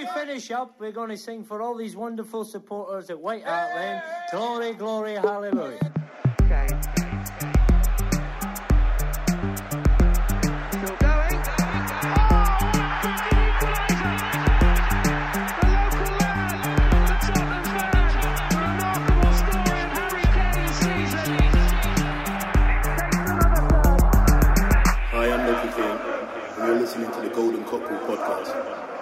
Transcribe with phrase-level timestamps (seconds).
[0.00, 3.74] to finish up, we're going to sing for all these wonderful supporters at White Hart
[3.76, 4.02] Lane.
[4.30, 5.92] Glory, glory, hallelujah.
[6.42, 6.66] Okay.
[10.70, 11.40] Still going.
[25.08, 25.98] Hi, I'm Loki King,
[26.58, 28.95] and you're listening to the Golden Cockerel podcast.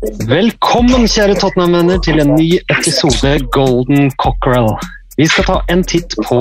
[0.00, 4.70] Velkommen, kjære Tottenham-venner, til en ny episode Golden Cockerel.
[5.18, 6.38] Vi skal ta en titt på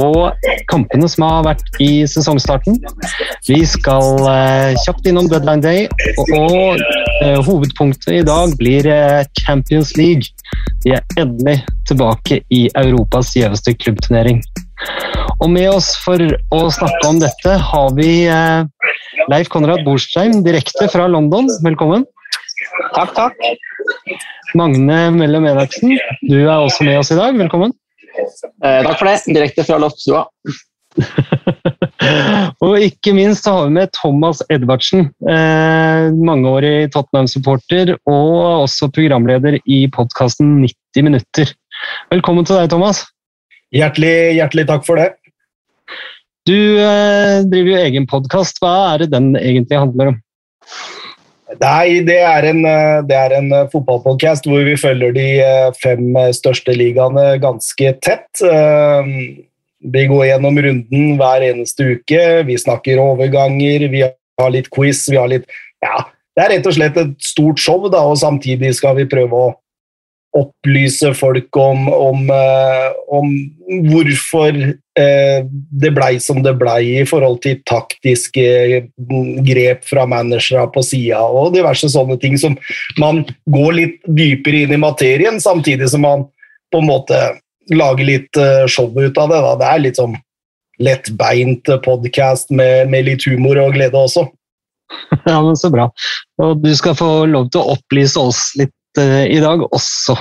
[0.72, 2.78] kampene som har vært i sesongstarten.
[3.50, 5.90] Vi skal eh, kjapt innom Deadline Day,
[6.22, 6.80] og, og
[7.26, 10.32] eh, hovedpunktet i dag blir eh, Champions League.
[10.86, 11.58] Vi er endelig
[11.90, 14.40] tilbake i Europas gjeveste klubbturnering.
[15.42, 16.24] Og med oss for
[16.56, 18.64] å snakke om dette har vi eh,
[19.28, 21.52] Leif Konrad Borstein direkte fra London.
[21.68, 22.08] Velkommen.
[22.80, 23.36] Takk, takk.
[24.58, 27.36] Magne Mellom Enaksen, du er også med oss i dag.
[27.38, 27.74] Velkommen.
[28.16, 29.20] Eh, takk for det.
[29.36, 30.26] Direkte fra loftstua.
[32.66, 39.60] og ikke minst så har vi med Thomas Edvardsen, eh, mangeårig Tottenham-supporter og også programleder
[39.60, 41.54] i podkasten 90 minutter.
[42.14, 43.04] Velkommen til deg, Thomas.
[43.76, 45.12] Hjertelig, hjertelig takk for det.
[46.50, 48.64] Du eh, driver jo egen podkast.
[48.64, 50.20] Hva er det den egentlig handler om?
[51.58, 56.30] Nei, det er en, eh, det en fotballpodkast hvor vi følger de eh, fem eh,
[56.36, 58.30] største ligaene ganske tett.
[58.46, 59.46] Eh,
[59.80, 62.44] Vi går gjennom runden hver eneste uke.
[62.44, 65.48] Vi snakker overganger, vi har litt quiz, vi har litt
[65.82, 66.04] Ja,
[66.36, 69.54] det er rett og slett et stort show, da, og samtidig skal vi prøve å
[70.38, 73.32] opplyse folk om, om, eh, om
[73.90, 74.54] hvorfor
[75.00, 75.40] eh,
[75.82, 78.46] det blei som det blei i forhold til taktiske
[79.48, 82.58] grep fra managere på sida og diverse sånne ting som
[83.02, 86.28] man går litt dypere inn i materien, samtidig som man
[86.70, 87.20] på en måte
[87.74, 89.44] lager litt eh, show ut av det.
[89.46, 89.54] Da.
[89.58, 90.18] Det er litt sånn
[90.80, 94.30] lettbeint podkast med, med litt humor og glede også.
[95.26, 95.90] Ja, men Så bra.
[96.42, 98.74] Og du skal få lov til å opplyse oss litt
[99.30, 100.18] i dag også.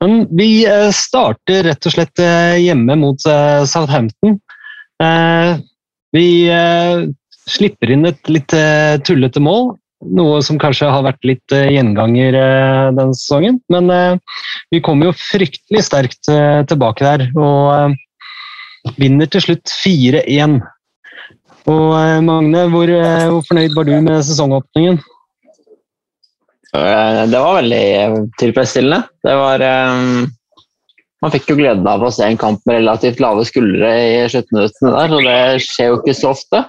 [0.00, 4.38] Men vi eh, starter rett og slett eh, hjemme mot eh, Southampton.
[5.02, 5.60] Eh,
[6.16, 7.04] vi eh,
[7.50, 9.74] slipper inn et litt eh, tullete mål.
[10.16, 13.60] Noe som kanskje har vært litt eh, gjenganger eh, denne sesongen.
[13.72, 14.40] Men eh,
[14.72, 20.60] vi kommer jo fryktelig sterkt eh, tilbake der og eh, vinner til slutt 4-1.
[21.68, 25.02] Og eh, Magne, hvor, eh, hvor fornøyd var du med sesongåpningen?
[26.76, 29.02] Eh, Det var veldig eh, tilfredsstillende.
[29.26, 30.26] Det var eh,
[31.20, 34.92] Man fikk jo gleden av å se en kamp med relativt lave skuldre i sluttminuttene
[34.94, 36.62] der, og det skjer jo ikke så ofte.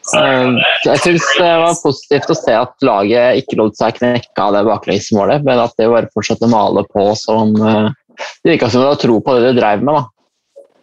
[0.00, 4.62] Jeg syns det var positivt å se at laget ikke lot seg knekke av det
[4.64, 9.02] baklengsmålet, men at det bare fortsatte å male på som Det virka som de hadde
[9.04, 10.00] tro på det de drev med.
[10.00, 10.19] da.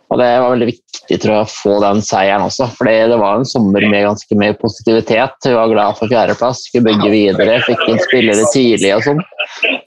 [0.08, 3.38] Og Det var veldig viktig tror jeg, å få den seieren også, fordi det var
[3.38, 5.36] en sommer med ganske mye positivitet.
[5.44, 9.22] Vi var glad for fjerdeplass, skulle bygge videre, fikk inn spillere tidlig og sånn.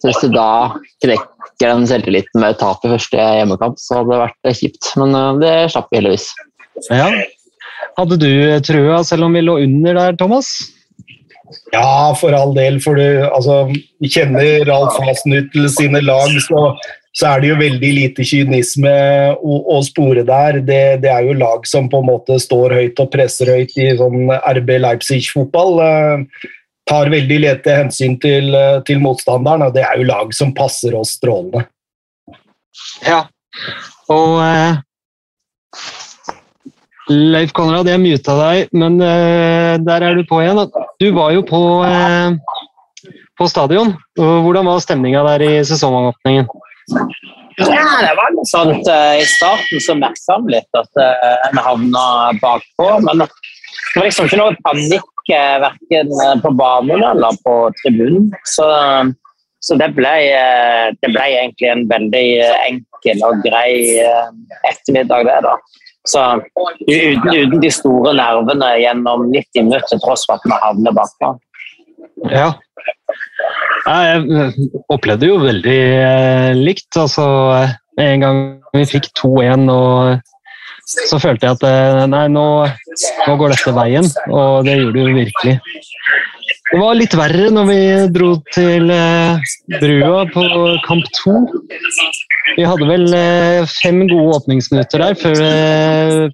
[0.00, 0.50] Så hvis du da
[1.04, 4.92] knekker den selvtilliten med tap i første hjemmekamp, så hadde det vært kjipt.
[5.00, 6.28] Men eh, det slapp vi heldigvis.
[6.92, 7.08] Ja.
[7.96, 8.30] Hadde du
[8.64, 10.52] trua selv om vi lå under der, Thomas?
[11.72, 12.78] Ja, for all del.
[12.82, 13.62] For du altså,
[14.04, 16.70] kjenner Ralf Hasenhüttel sine lag, så,
[17.16, 18.92] så er det jo veldig lite kynisme
[19.34, 20.60] å, å spore der.
[20.62, 23.90] Det, det er jo lag som på en måte står høyt og presser høyt i
[23.98, 25.82] sånn RB Leipzig-fotball.
[25.86, 26.46] Eh,
[26.90, 30.94] tar veldig lite hensyn til, eh, til motstanderen, og det er jo lag som passer
[30.98, 31.66] oss strålende.
[33.06, 33.24] Ja.
[34.10, 34.78] Og eh,
[37.10, 40.62] Leif Konrad, jeg muta deg, men eh, der er du på igjen.
[41.02, 43.96] Du var jo på, eh, på stadion.
[44.14, 46.46] Hvordan var stemninga der i sesongåpningen?
[47.60, 48.88] Ja, det var litt sånt.
[48.88, 51.00] eh, I starten så merka vi litt at
[51.52, 52.04] vi havna
[52.40, 52.90] bakpå.
[53.06, 58.30] Men det var liksom ikke noe panikk uh, verken på banen eller på tribunen.
[58.48, 58.66] Så,
[59.60, 60.14] så det, ble,
[61.02, 62.26] det ble egentlig en veldig
[62.70, 64.00] enkel og grei
[64.70, 65.38] ettermiddag, det.
[65.46, 65.58] da.
[66.08, 66.22] Så
[66.88, 71.34] uten, uten de store nervene gjennom 90 minutter, tross for at vi havner bakpå.
[72.32, 72.50] Ja.
[73.86, 76.90] Jeg opplevde jo veldig eh, likt.
[77.00, 77.26] Altså,
[78.00, 78.42] en gang
[78.76, 80.20] vi fikk 2-1, og
[81.08, 85.04] så følte jeg at eh, nei, nå, nå går dette veien, og det gjorde det
[85.06, 85.56] jo virkelig.
[86.70, 87.80] Det var litt verre når vi
[88.14, 90.44] dro til eh, brua på
[90.86, 91.36] kamp 2.
[92.56, 96.30] Vi hadde vel eh, fem gode åpningsminutter der før det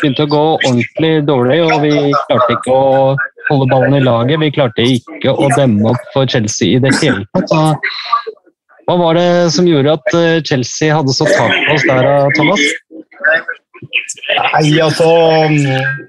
[0.00, 1.94] begynte å gå ordentlig dårlig, og vi
[2.26, 3.16] klarte ikke å
[3.48, 4.40] holde ballen i laget.
[4.42, 7.88] Vi klarte ikke å demme opp for Chelsea i det hele tatt.
[8.88, 12.06] Hva var det som gjorde at eh, Chelsea hadde så tak på oss der,
[12.38, 12.62] Thomas?
[14.38, 15.08] Nei, altså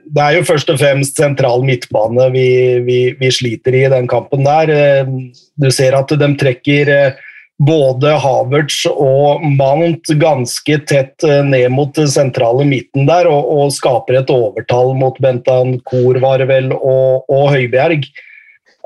[0.09, 2.47] Det er jo først og fremst sentral midtbane vi,
[2.86, 4.71] vi, vi sliter i den kampen der.
[4.71, 5.12] Eh,
[5.59, 7.19] du ser at de trekker eh,
[7.60, 14.32] både Havertz og Mount ganske tett ned mot sentrale midten der, og, og skaper et
[14.32, 18.08] overtall mot Bentancour, var det vel, og, og Høibjerg.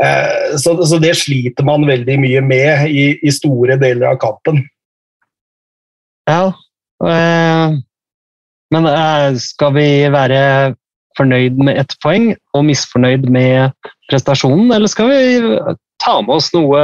[0.02, 4.64] Eh, så, så, det sliter man veldig mye med i, i store deler av kampen.
[6.30, 6.50] Ja,
[7.06, 7.80] eh,
[8.74, 10.44] men øh, skal vi være
[11.18, 13.76] fornøyd med ett poeng og misfornøyd med
[14.10, 15.60] prestasjonen, eller skal vi
[16.02, 16.80] ta med oss noe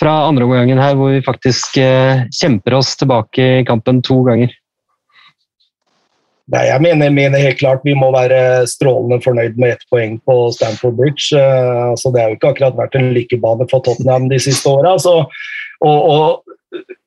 [0.00, 4.52] fra andre omgangen her, hvor vi faktisk øh, kjemper oss tilbake i kampen to ganger?
[6.52, 10.34] Nei, jeg mener, mener, helt klart vi må være strålende fornøyd med ett poeng på
[10.52, 11.30] Stamford Bridge.
[11.32, 14.92] Uh, altså, det har jo ikke akkurat vært en lykkebane for Tottenham de siste åra.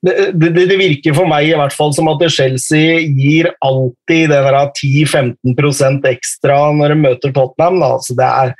[0.07, 4.73] Det, det, det, virker for meg i hvert fall som at Chelsea gir alltid den
[4.79, 7.77] 10-15% ekstra når de møter Tottenham.
[7.83, 7.93] Da.
[7.99, 8.55] Altså, det er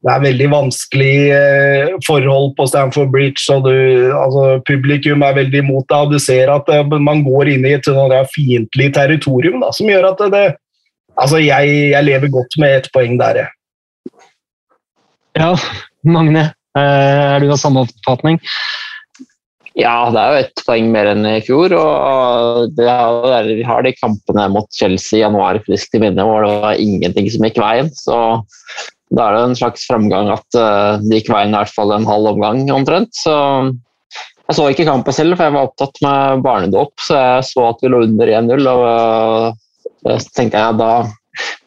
[0.00, 3.74] det er veldig vanskelig eh, forhold på Stamford Bridge, og du,
[4.16, 6.06] altså, publikum er veldig imot deg.
[6.06, 9.90] og Du ser at eh, man går inn i et sånn fiendtlig territorium da, som
[9.90, 10.48] gjør at det
[11.20, 14.20] Altså, jeg, jeg lever godt med ett poeng der, jeg.
[15.36, 15.50] Ja,
[16.06, 16.46] Magne,
[16.78, 18.38] eh, er du av samme oppfatning?
[19.76, 21.74] Ja, det er jo ett poeng mer enn i fjor.
[21.76, 26.56] og er, Vi har de kampene mot Chelsea i januar friskt i minne hvor det
[26.64, 27.92] var ingenting som gikk veien.
[27.92, 28.16] Så
[29.10, 32.06] da er det en slags framgang at uh, det gikk veien i hvert fall en
[32.06, 33.10] halv omgang omtrent.
[33.16, 33.34] Så
[34.50, 36.94] jeg så ikke kampen selv, for jeg var opptatt med barnedåp.
[37.02, 38.84] Så jeg så at vi lå under 1-0, og
[40.06, 40.92] uh, så tenkte jeg da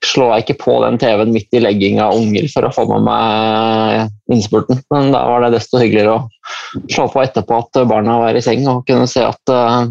[0.03, 3.05] slår jeg ikke på den TV-en midt i legging av unger for å få med
[3.07, 4.81] meg innspurten.
[4.93, 8.67] Men da var det desto hyggeligere å slå på etterpå at barna var i seng
[8.69, 9.87] og kunne se at uh,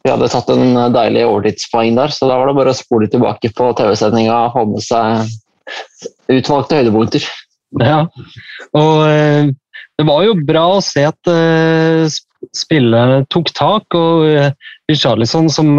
[0.00, 2.12] vi hadde tatt en deilig overtidspoeng der.
[2.12, 5.36] Så da var det bare å spole tilbake på TV-sendinga og få med seg
[6.32, 7.26] utvalgte høydepunkter.
[7.80, 8.02] Ja,
[8.74, 9.50] og eh,
[10.00, 12.08] det var jo bra å se at uh,
[12.56, 13.84] spillet tok tak.
[13.92, 14.52] og uh,
[14.90, 15.76] Richarlison som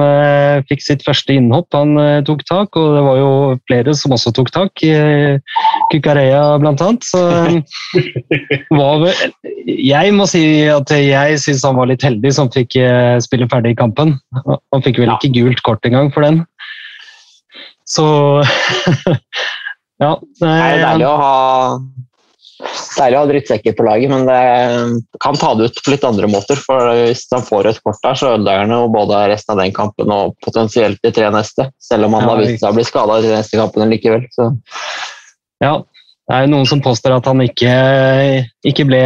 [0.69, 2.77] fikk sitt første innhopp, han tok tak.
[2.79, 3.31] Og det var jo
[3.67, 6.91] flere som også tok tak, uh, Kukareya bl.a.
[7.03, 7.23] Så
[8.77, 9.25] var vel,
[9.67, 12.77] Jeg må si at jeg syns han var litt heldig som fikk
[13.25, 14.15] spille ferdig i kampen.
[14.45, 16.43] Han fikk vel ikke gult kort engang for den.
[17.89, 18.05] Så
[20.01, 21.35] Ja, det er deilig å ha
[22.61, 24.41] deilig å ha drittsekker på laget, men det
[25.23, 26.59] kan ta det ut på litt andre måter.
[26.61, 29.73] for Hvis han får et kort der, så ødelegger han jo både resten av den
[29.75, 31.69] kampen og potensielt de tre neste.
[31.81, 34.27] Selv om han ja, har vist seg å bli skada i de neste kampene likevel.
[34.35, 34.51] Så.
[35.61, 37.73] Ja, det er jo noen som påstår at han ikke,
[38.67, 39.03] ikke ble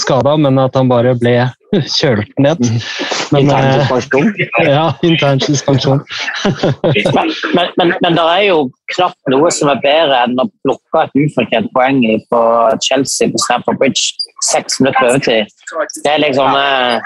[0.00, 1.38] skada, men at han bare ble
[1.98, 2.60] kjølt ned.
[2.60, 2.80] Mm.
[3.32, 4.34] Men, intern eh, suspensjon?
[4.74, 6.02] Ja, intern suspensjon.
[7.16, 8.58] men, men, men, men, det er jo
[8.94, 12.44] knapt noe som er bedre enn å plukke et ufortjent poeng på
[12.84, 15.52] Chelsea på Stamford Bridge seks minutter overtid.
[16.04, 16.98] Det er liksom eh,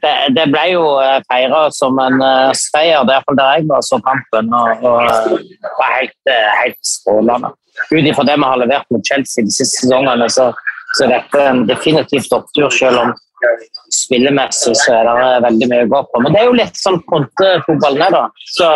[0.00, 2.20] det, det, ble jo eh, feira som en
[2.56, 4.52] seier, det er iallfall der jeg var så kampen.
[4.56, 7.52] Og, og var helt, helt strålende.
[7.90, 10.50] Ut ifra det vi har levert mot Chelsea de siste sesongene, så,
[10.96, 13.12] så er dette en definitivt opptur, selv om
[13.94, 16.22] spillemessig så er det veldig mye å gå på.
[16.24, 18.22] Men det er jo litt sånn kontefotballen er, da.
[18.56, 18.68] Så,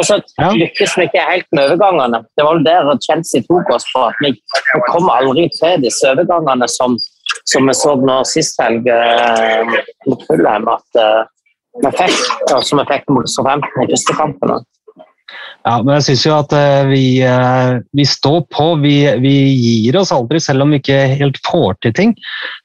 [0.00, 0.18] og så
[0.58, 2.22] lykkes vi ikke helt med overgangene.
[2.36, 4.06] Det var vel der Chelsea tok oss på.
[4.08, 6.98] at Vi, vi kom aldri til disse overgangene som,
[7.50, 9.78] som vi så nå sist helg eh,
[10.08, 10.68] mot Fulheim.
[10.74, 11.24] At uh,
[11.82, 12.20] vi fikk,
[12.52, 14.56] som vi fikk mot Southampton i første kampen.
[15.64, 18.66] Ja, men jeg syns jo at eh, vi, eh, vi står på.
[18.82, 22.12] Vi, vi, gir oss aldri, selv om vi ikke helt får til ting.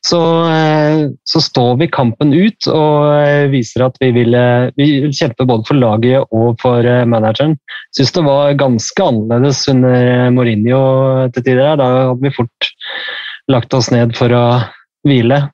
[0.05, 0.19] Så,
[0.51, 4.35] eh, så står vi kampen ut og viser at vi vil,
[4.75, 7.55] vi vil kjempe både for laget og for manageren.
[7.95, 10.81] Syns det var ganske annerledes under Mourinho
[11.35, 11.79] til tider.
[11.79, 12.73] Da hadde vi fort
[13.49, 14.43] lagt oss ned for å
[15.07, 15.45] hvile.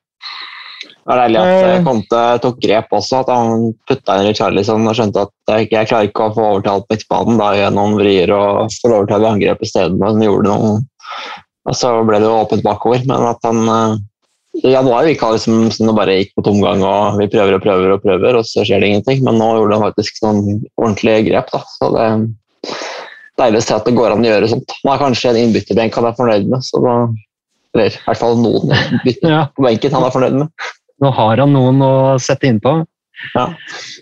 [1.05, 4.95] Det var deilig at eh, Conte tok grep også, at han putta inn Charlison og
[4.97, 7.37] skjønte at jeg, jeg klarer ikke å få overtalt midtbanen.
[7.37, 10.01] Da gjør noen vrier og får i angrep isteden.
[10.01, 10.71] Han gjorde noe
[11.65, 13.93] og Så ble det jo åpent bakover, men at han eh,
[14.69, 17.95] januar gikk han liksom, som og bare gikk på tomgang og vi prøver og prøver
[17.95, 19.21] og prøver, og så skjer det ingenting.
[19.25, 21.53] Men nå gjorde han faktisk noen ordentlige grep.
[21.53, 22.25] da, så det er
[23.43, 24.77] deilig å se at det går an å gjøre sånt.
[24.81, 26.65] Han har kanskje en innbytterbenk han er fornøyd med.
[26.65, 26.95] så da,
[27.75, 28.73] Eller i hvert fall noen
[29.05, 29.45] bytter ja.
[29.53, 30.69] på benken han er fornøyd med.
[31.03, 32.77] Nå har han noen å sette innpå.
[33.33, 33.49] Ja.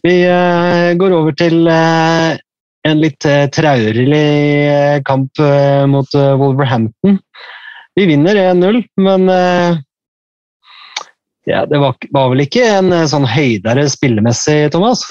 [0.04, 2.34] Vi uh, går over til uh,
[2.84, 7.18] en litt eh, traurig eh, kamp eh, mot eh, Wolverhampton.
[7.96, 9.78] Vi vinner 1-0, men eh,
[11.48, 15.06] ja, det var, var vel ikke en eh, sånn høydere spillemessig, Thomas?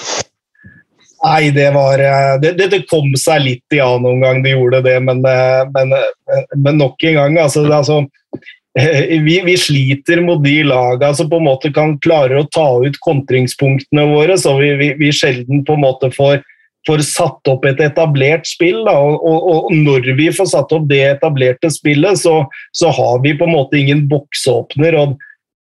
[1.22, 4.82] Nei, det var eh, det, det, det kom seg litt, ja, noen gang det gjorde
[4.84, 9.56] det, men, eh, men, eh, men nok en gang, altså, det, altså eh, vi, vi
[9.60, 14.38] sliter mot de lagene som på en måte kan klare å ta ut kontringspunktene våre,
[14.40, 16.40] så vi, vi, vi sjelden på en måte får,
[16.88, 18.80] får satt opp et etablert spill.
[18.88, 22.38] Og, og, og når vi får satt opp det etablerte spillet, så,
[22.72, 24.96] så har vi på en måte ingen boksåpner.
[25.02, 25.20] og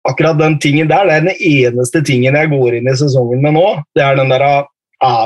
[0.09, 3.55] akkurat den tingen der, det er den eneste tingen jeg går inn i sesongen med
[3.55, 3.67] nå.
[3.95, 4.47] Det er den der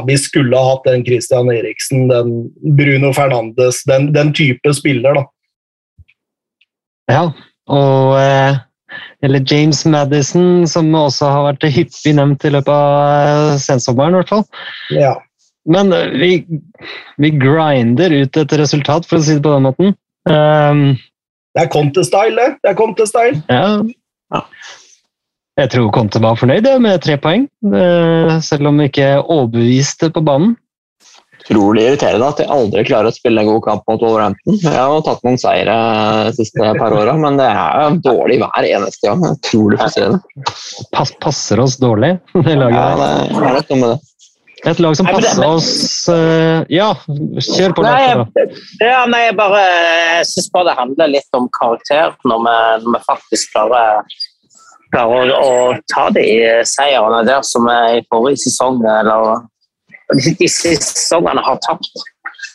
[0.08, 5.24] vi skulle ha hatt den Christian Eriksen, den Bruno Fernandes, den, den type spiller, da.
[7.12, 7.24] Ja,
[7.72, 8.62] og eh,
[9.24, 14.32] Eller James Madison, som også har vært hyppig nevnt i løpet av sensommeren, i hvert
[14.32, 14.44] fall.
[14.94, 15.14] Ja.
[15.66, 16.30] Men eh, vi,
[17.20, 19.94] vi grinder ut et resultat, for å si det på den måten.
[20.30, 20.96] Um,
[21.56, 22.58] Det er Conte-style, det.
[22.62, 23.40] Det er Conte-style.
[23.50, 24.42] ja.
[25.56, 30.10] Jeg tror Conte var fornøyd ja, med tre poeng, eh, selv om vi ikke overbeviste
[30.12, 30.52] på banen.
[31.46, 34.56] Utrolig irriterende at jeg aldri klarer å spille en god kamp mot Wolverhampton.
[34.64, 35.76] Jeg har tatt noen seire
[36.26, 39.22] de siste par åra, men det er dårlig hver eneste gang.
[39.30, 40.18] Utrolig frustrerende.
[40.96, 42.16] Pass, passer oss dårlig,
[42.48, 43.24] det laget Ja, der.
[43.30, 43.98] det er noe med det.
[44.66, 46.88] Et lag som Nei, men passer oss eh, Ja,
[47.44, 47.82] kjør på.
[47.86, 48.46] Nei, jeg,
[48.80, 52.54] ja, nei, jeg bare jeg syns bare det handler litt om karakter når vi,
[52.86, 54.16] når vi faktisk klarer,
[54.96, 56.24] klarer å, å ta de
[56.66, 59.44] seierne der som er i forrige sesong, eller
[60.14, 62.04] de, siste sesongene har tapt.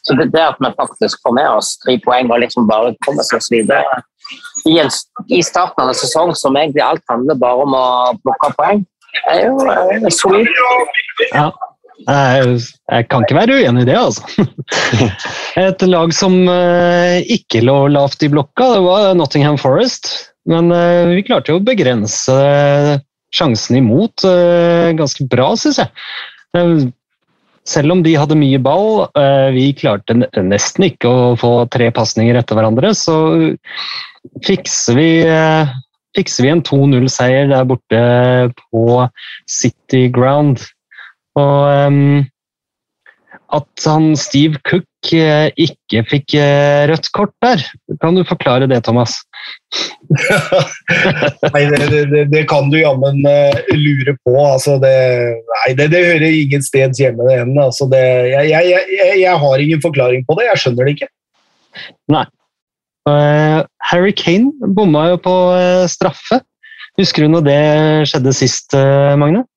[0.05, 3.25] Så det, det at vi faktisk får med oss tre poeng og liksom bare kommer
[3.37, 4.01] oss videre
[4.65, 4.89] i, en,
[5.29, 7.85] i starten av en sesong som egentlig alt handler bare om å
[8.21, 8.85] plukke poeng,
[9.29, 10.49] er jo er solid.
[11.33, 11.49] Ja.
[12.01, 12.55] Jeg,
[12.89, 14.45] jeg kan ikke være uenig i det, altså.
[15.61, 20.09] Et lag som eh, ikke lå lavt i blokka, det var Nottingham Forest.
[20.49, 22.37] Men eh, vi klarte jo å begrense
[23.35, 25.91] sjansen imot eh, ganske bra, syns jeg.
[27.67, 32.37] Selv om de hadde mye ball, eh, vi klarte nesten ikke å få tre pasninger
[32.39, 33.15] etter hverandre, så
[34.45, 35.69] fikser vi, eh,
[36.17, 38.01] fikser vi en 2-0-seier der borte
[38.57, 38.85] på
[39.47, 40.65] City Ground.
[41.37, 42.25] Og um,
[43.55, 47.63] at han Steve Cook ikke fikk eh, rødt kort der,
[48.01, 49.17] kan du forklare det, Thomas?
[51.53, 54.35] Nei, det, det, det, kan du jammen eh, lure på.
[54.37, 54.93] Altså, det,
[55.55, 57.65] nei, det, det hører ingen steds hjemme, det ene.
[57.65, 60.49] Altså, det, jeg, jeg, jeg, jeg har ingen forklaring på det.
[60.51, 61.11] Jeg skjønner det ikke.
[63.09, 66.43] Eh, Harry Kane bomma jo på uh, straffe.
[66.99, 67.61] Husker du når det
[68.11, 69.47] skjedde sist, uh, Magne?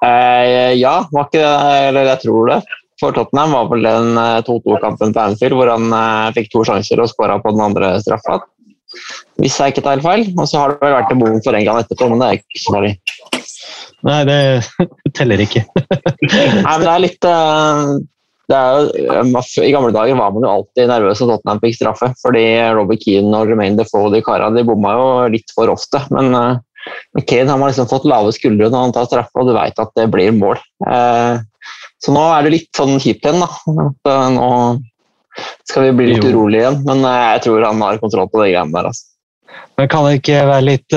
[0.00, 2.60] Eh, ja, var ikke det, eller jeg tror det.
[3.00, 7.02] For Tottenham var vel den eh, 2-2-kampen på Anfield hvor han eh, fikk to sjanser
[7.02, 8.42] og skåra på den andre straffa.
[9.40, 10.28] Hvis jeg ikke tar feil.
[10.36, 12.62] Og så har det vel vært en bom for England etterpå, men det er ikke
[12.62, 12.94] så farlig.
[14.06, 14.38] Nei, det
[15.18, 15.64] teller ikke.
[15.74, 17.92] Nei, men det er litt eh,
[18.50, 21.76] det er jo, eh, I gamle dager var man jo alltid nervøs når Tottenham fikk
[21.78, 22.10] straffe.
[22.22, 22.44] fordi
[22.76, 26.02] Robbie Keane og Remain Defoe og de kara, de bomma jo litt for ofte.
[26.10, 26.58] Men, eh,
[27.14, 29.78] men Kane har man liksom fått lave skuldre når han tar straffe, og du veit
[29.82, 30.60] at det blir mål.
[30.86, 31.40] Eh,
[32.00, 33.42] så nå er det litt sånn kjipt igjen.
[33.42, 33.50] da.
[33.86, 34.50] At, eh, nå
[35.68, 36.32] skal vi bli litt Jo.
[36.34, 38.90] urolige igjen, men eh, jeg tror han har kontroll på de greiene der.
[38.92, 39.06] altså.
[39.76, 40.96] Men kan det ikke være litt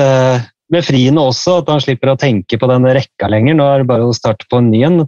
[0.74, 3.56] befriende også at han slipper å tenke på den rekka lenger?
[3.58, 5.04] Nå er det bare å starte på en ny en.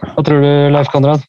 [0.00, 1.22] Hva tror du, Leif Konrad?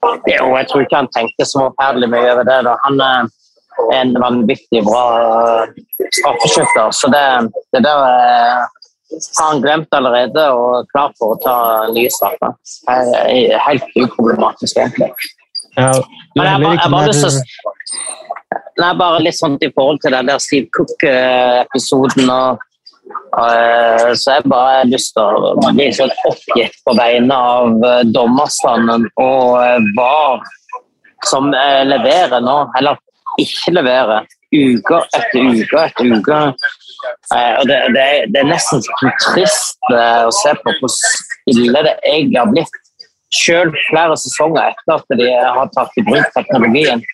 [0.00, 2.58] Jo, jeg tror ikke han tenkte så forferdelig mye over det.
[2.66, 2.76] Da.
[2.86, 3.28] Han er
[3.94, 5.80] en vanvittig bra eh,
[6.18, 7.24] straffeskytter, så det,
[7.74, 8.68] det der eh,
[9.38, 11.56] har han glemt allerede og er klar for å ta
[11.90, 12.54] nye straffer.
[12.90, 15.10] er Helt uproblematisk, egentlig.
[15.76, 15.92] Ja,
[16.36, 17.38] Men jeg, bare, jeg bare lyst til
[18.80, 22.30] Nei, bare litt sånn i forhold til den der Steve Cook-episoden.
[22.32, 22.62] og
[23.42, 28.02] eh, Så jeg bare har lyst til å bli sånn oppgitt på vegne av eh,
[28.14, 30.48] dommerstanden og hva VAR,
[31.28, 32.98] som eh, leverer nå, eller
[33.38, 36.38] ikke leverer, uke etter uke etter uke.
[37.34, 40.96] Eh, og det, det, er, det er nesten sånn trist eh, å se på hvor
[41.52, 42.80] ille det egentlig har blitt.
[43.30, 47.04] Selv flere sesonger etter at de har tatt i bruk teknologien.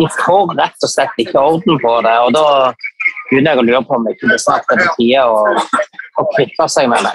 [0.00, 2.16] De får rett og slett ikke orden på det.
[2.24, 2.72] og Da
[3.30, 6.90] begynner jeg å lure på om ikke det snart er på tide å, kvitte seg
[6.90, 7.12] med det.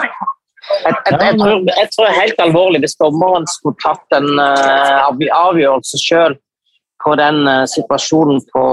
[0.66, 6.00] Jeg, jeg, jeg, tror, jeg tror helt alvorlig hvis dommeren skulle tatt en uh, avgjørelse
[6.02, 6.40] sjøl
[7.06, 8.64] på den eh, situasjonen på,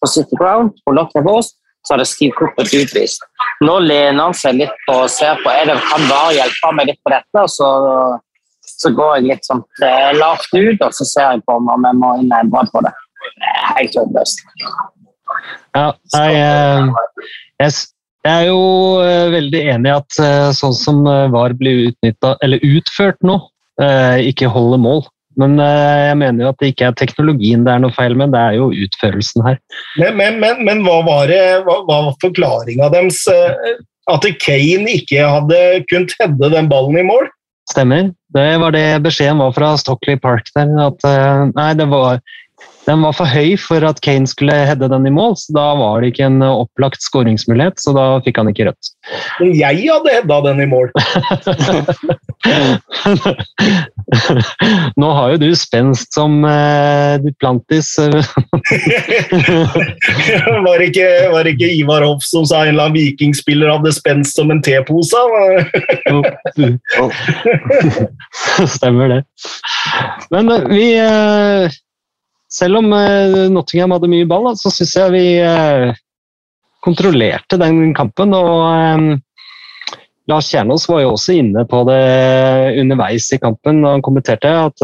[0.00, 1.54] på City Ground, på Loch Ness,
[1.84, 3.24] så hadde Steve Cook blitt utvist.
[3.64, 6.92] Nå lener han seg litt på og ser på er det, kan VAR hjelpe meg
[6.92, 7.40] litt på dette.
[7.40, 7.70] og så
[8.74, 11.98] så går jeg litt sånn eh, lavt ut, og så ser jeg på om jeg
[12.00, 12.92] må endre på det.
[13.24, 14.40] Det er Helt håpløst.
[15.76, 17.28] Ja, jeg, eh,
[17.60, 17.76] jeg,
[18.24, 18.64] jeg er jo
[19.36, 20.18] veldig enig i at
[20.56, 23.38] sånn som VAR blir utnytta, eller utført nå,
[24.32, 25.04] ikke holder mål.
[25.40, 28.34] Men eh, jeg mener jo at det ikke er teknologien det er noe feil med,
[28.34, 29.58] det er jo utførelsen her.
[30.00, 33.24] Men, men, men, men hva var, det, hva, hva var forklaringa deres?
[33.30, 33.80] eh,
[34.12, 37.30] At Kane ikke hadde kunnet hedde den ballen i mål?
[37.70, 38.10] Stemmer.
[38.36, 40.68] Det var det beskjeden var fra Stockley Park der.
[40.90, 42.20] At eh, nei, det var,
[42.86, 46.00] den var for høy for at kane skulle hedde den i mål, så da var
[46.02, 48.84] det ikke en eh, opplagt skåringsmulighet, så da fikk han ikke rødt.
[49.40, 50.88] Men jeg hadde hedda den i mål.
[55.00, 57.88] Nå har jo du spenst som eh, Duplantis.
[60.66, 63.92] var, det ikke, var det ikke Ivar Hoff som sa en eller annen vikingspiller hadde
[63.96, 65.20] spenst som en tepose?
[68.76, 69.20] Stemmer det.
[70.34, 71.72] Men eh, vi eh,
[72.54, 75.90] Selv om eh, Nottingham hadde mye ball, så syns jeg vi eh,
[76.84, 78.34] kontrollerte den kampen.
[78.36, 79.98] og eh,
[80.30, 82.00] Lars Kjernås var jo også inne på det
[82.80, 84.80] underveis i kampen da han kommenterte at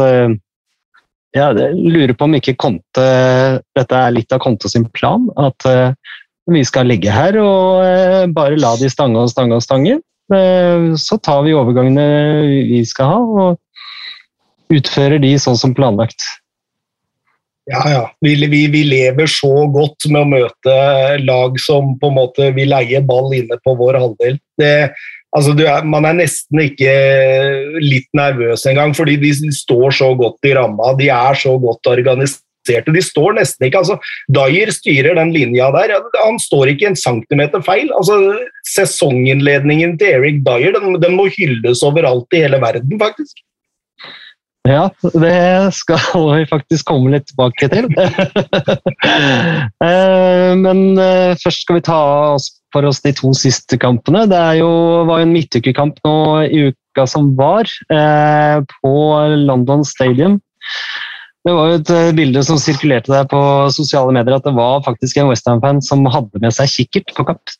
[1.33, 3.05] jeg lurer på om ikke Conte
[3.73, 5.25] Dette er litt av Conte sin plan.
[5.41, 5.65] At
[6.45, 7.81] vi skal ligge her og
[8.37, 9.97] bare la de stange og stange og stange.
[11.01, 12.05] Så tar vi overgangene
[12.69, 16.21] vi skal ha, og utfører de sånn som planlagt.
[17.71, 18.03] Ja, ja.
[18.21, 20.75] Vi, vi, vi lever så godt med å møte
[21.23, 24.37] lag som på en måte vil eie ball inne på vår halvdel.
[24.59, 24.73] Det,
[25.37, 26.93] altså, er, man er nesten ikke
[27.79, 30.95] litt nervøs engang, fordi de står så godt i ramma.
[30.99, 32.93] De er så godt organiserte.
[32.93, 33.95] De står nesten ikke altså,
[34.29, 35.95] Dyer styrer den linja der.
[36.19, 37.89] Han står ikke en centimeter feil.
[37.97, 38.19] altså
[38.73, 43.39] Sesonginnledningen til Eric Dyer den, den må hylles overalt i hele verden, faktisk.
[44.69, 46.01] Ja, det skal
[46.37, 47.89] vi faktisk komme litt tilbake til.
[49.81, 52.01] Eh, Men eh, først skal vi ta
[52.71, 54.27] for oss de to siste kampene.
[54.29, 54.69] Det jo,
[55.09, 56.13] var jo en midtukekamp nå
[56.45, 58.93] i uka som var, eh, på
[59.47, 60.37] London Stadium.
[61.41, 63.39] Det var jo et eh, bilde som sirkulerte der på
[63.73, 67.53] sosiale medier at det var faktisk en Westham-fan som hadde med seg kikkert på kapp.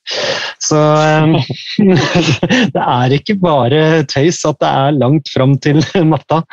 [0.62, 1.50] Så eh,
[2.76, 6.44] det er ikke bare tøys at det er langt fram til matta.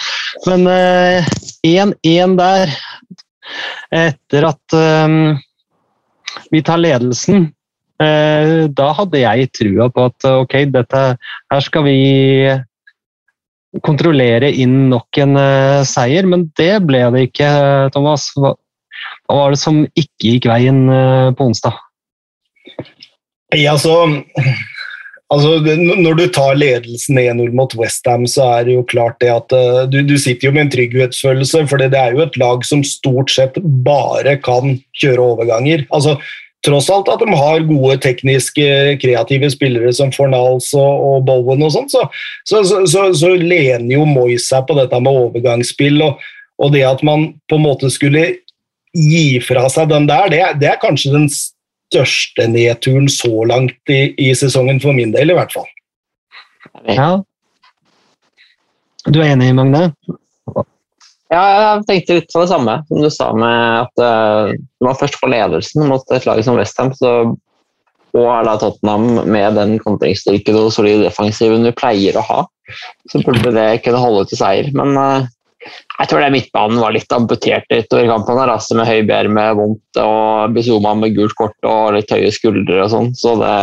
[0.48, 1.28] Men eh,
[1.68, 2.72] 1-1 der,
[3.92, 5.20] etter at eh,
[6.54, 7.50] vi tar ledelsen,
[8.00, 11.04] eh, da hadde jeg trua på at ok, dette,
[11.52, 11.98] her skal vi
[13.84, 17.50] kontrollere inn nok en eh, seier, men det ble det ikke,
[17.94, 18.30] Thomas.
[18.38, 18.54] Hva,
[19.28, 21.76] var det som ikke gikk veien eh, på onsdag?
[23.56, 23.94] Ja, altså,
[25.32, 29.54] altså Når du tar ledelsen 1-0 mot Westham, så er det jo klart det at
[29.56, 32.84] eh, du, du sitter jo med en trygghetsfølelse, for det er jo et lag som
[32.84, 35.86] stort sett bare kan kjøre overganger.
[35.92, 36.18] Altså,
[36.66, 38.66] Tross alt at de har gode tekniske,
[39.02, 42.02] kreative spillere som Fornals og, og Bowen og sånn, så,
[42.48, 46.02] så, så, så, lener jo Moyes seg på dette med overgangsspill.
[46.02, 46.24] Og,
[46.58, 48.24] og det at man på en måte skulle
[48.96, 54.14] gi fra seg den der, det, det er kanskje den største nedturen så langt i,
[54.18, 55.68] i sesongen, for min del i hvert fall.
[56.90, 57.12] Ja.
[59.06, 59.92] Du er enig, Magne?
[61.28, 65.18] Ja, jeg tenkte litt på det samme som du sa med at uh, man først
[65.20, 66.94] får ledelsen mot et lag som Westham,
[68.16, 72.38] og er da Tottenham med den kontringsstyrken og solide defensiven vi pleier å ha,
[73.12, 74.70] så burde det kunne holde til seier.
[74.76, 75.28] Men uh,
[75.98, 78.38] jeg tror det midtbanen var litt amputert utover kampen.
[78.38, 82.84] her, altså Med Høibjerg med vondt og Bizuma med gult kort og litt høye skuldre
[82.84, 83.10] og sånn.
[83.18, 83.54] Så det,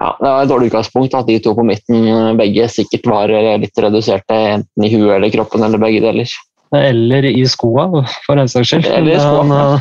[0.00, 3.82] ja, det var et dårlig utgangspunkt at de to på midten begge sikkert var litt
[3.84, 6.38] reduserte enten i huet eller kroppen eller begge deler.
[6.76, 7.88] Eller i skoa,
[8.24, 8.86] for den saks skyld.
[8.86, 9.80] Eller i skoa,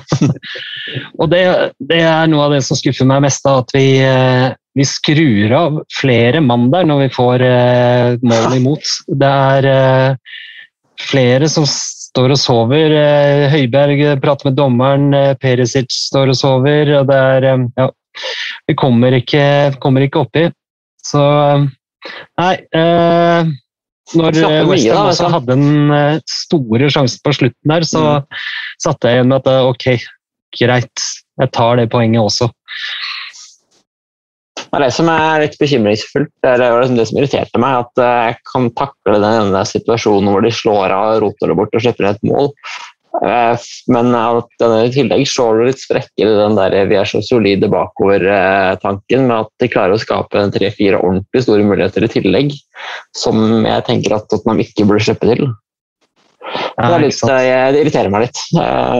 [1.21, 1.43] og det,
[1.85, 5.77] det er noe av det som skuffer meg mest, at vi, eh, vi skrur av
[5.93, 8.95] flere mann der når vi får eh, mål imot.
[9.21, 10.35] Det er eh,
[11.11, 11.67] flere som
[12.09, 12.97] står og sover.
[12.97, 16.95] Eh, Høiberg prater med dommeren, eh, Perisic står og sover.
[16.99, 17.89] og det er, eh, ja,
[18.69, 19.43] Vi kommer ikke,
[19.81, 20.45] kommer ikke oppi.
[21.03, 21.23] Så
[22.39, 22.53] Nei.
[22.75, 23.49] Eh,
[24.17, 27.73] når Slapp av mye, West Ham da, også hadde den eh, store sjansen på slutten
[27.73, 28.03] der, så
[28.81, 29.85] satte jeg igjen med at eh, ok,
[30.57, 31.07] greit,
[31.43, 32.49] jeg tar det poenget også.
[34.59, 36.31] Det er det som er litt bekymringsfullt.
[36.45, 40.31] Det er liksom det som irriterte meg, at eh, jeg kan takle den ene situasjonen
[40.33, 42.51] hvor de slår av, roter det bort og slipper et mål.
[43.25, 47.69] Eh, Men i tillegg slår det litt sprekker i den der vi er så solide
[47.71, 52.53] bakover-tanken, med at de klarer å skape tre-fire ordentlig store muligheter i tillegg,
[53.17, 55.49] som jeg tenker at Tottenham ikke burde slippe til.
[56.79, 58.39] Ikke litt, eh, det irriterer meg litt.
[58.55, 58.93] Eh,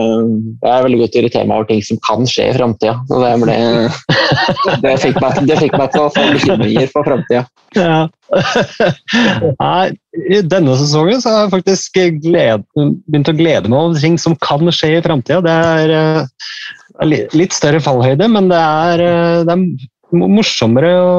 [0.60, 2.94] Jeg er veldig god til å irritere meg over ting som kan skje i framtida.
[3.08, 3.88] Det, ble-
[4.84, 7.44] det, fikk meg- det fikk meg til å få bekymringer for framtida.
[7.78, 8.00] Ja.
[9.60, 9.90] Nei,
[10.36, 14.36] I denne sesongen så har jeg faktisk gled, begynt å glede meg over ting som
[14.42, 15.40] kan skje i framtida.
[15.46, 21.12] Det er eh, litt større fallhøyde, men det er, eh, det er morsommere å,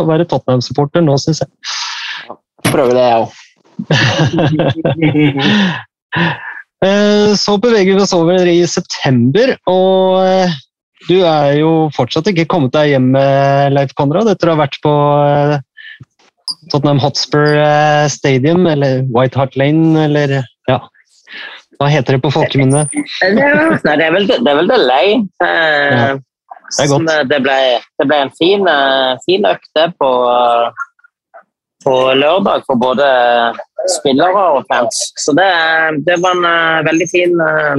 [0.00, 1.50] å være Tottenham-supporter nå, syns jeg.
[2.70, 3.40] Prøver det, jeg òg.
[6.84, 10.52] Eh, Så beveger vi oss over i september, og eh,
[11.08, 14.76] du er jo fortsatt ikke kommet deg hjem, eh, Leif Konrad, etter å ha vært
[14.84, 14.92] på
[16.72, 17.56] Tottenham Hotspur
[18.12, 20.36] Stadium, eller White Hart Lane, eller
[20.68, 20.78] ja.
[21.80, 22.84] Hva heter det på folkemunne?
[22.92, 24.78] Nei, det er vel det, det, er vel det.
[25.42, 26.12] Eh, Ja,
[26.78, 27.10] det godt.
[27.30, 27.56] Det ble,
[28.00, 28.68] det ble en fin,
[29.26, 30.10] fin økte på,
[31.84, 33.06] på lørdag for både
[33.92, 35.00] spillere og fans.
[35.20, 35.50] Så det,
[36.06, 37.76] det var en uh, veldig fin, uh,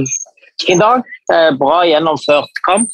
[0.62, 1.02] fin dag.
[1.32, 2.88] Uh, Bra gjennomført kamp.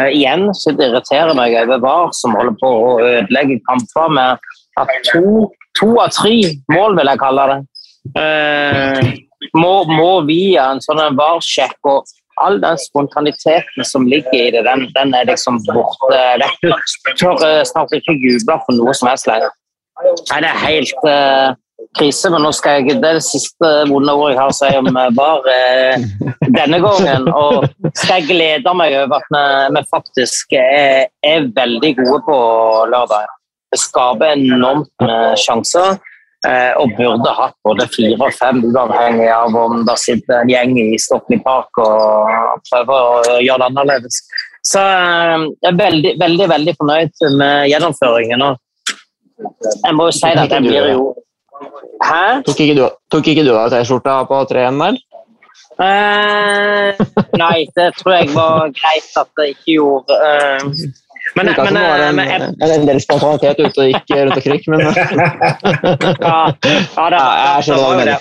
[0.00, 4.50] Eh, igjen så det irriterer meg over VAR, som holder på å ødelegge kamper med
[4.80, 6.36] at to, to av tre
[6.72, 7.58] mål, vil jeg kalle det,
[8.20, 9.08] eh,
[9.56, 11.78] må, må via en sånn VAR-sjekk.
[11.88, 16.10] og All den spontaniteten som ligger i det, den, den er liksom borte.
[16.12, 19.54] Jeg tør eh, snart ikke juble for noe som helst lenger.
[20.04, 21.54] Nei, det er helt uh,
[21.96, 24.72] krise, men nå skal jeg, det er det siste vonde ordet jeg har å si
[24.80, 27.30] om eh, VAR uh, denne gangen.
[27.32, 29.46] Og skal jeg glede meg over at vi,
[29.78, 32.36] vi faktisk er, er veldig gode på
[32.92, 33.32] lørdag.
[33.72, 35.98] Det skaper enormt med sjanser.
[36.78, 40.98] Og burde hatt både fire og fem, uavhengig av om det sitter en gjeng i
[41.02, 44.20] Stockley Park og prøver å gjøre det annerledes.
[44.62, 48.44] Så jeg er veldig, veldig, veldig fornøyd med gjennomføringen.
[48.46, 48.60] og
[49.84, 51.14] jeg må jo si at jeg blir jo
[52.04, 52.42] Hæ?
[52.44, 54.98] Tok ikke du, tok ikke du av T-skjorta på 3-1 der?
[55.86, 57.00] Eh,
[57.40, 60.18] nei, det tror jeg var greit at jeg ikke gjorde.
[60.26, 60.66] Eh,
[61.36, 64.36] men, det men, var eh, en, men jeg, en, del spontanitet ute og gikk rundt
[64.36, 64.84] og omkring, men
[66.28, 66.74] ja, ja, det,
[67.16, 67.24] Ja,
[67.56, 68.14] jeg skjønner hva var du.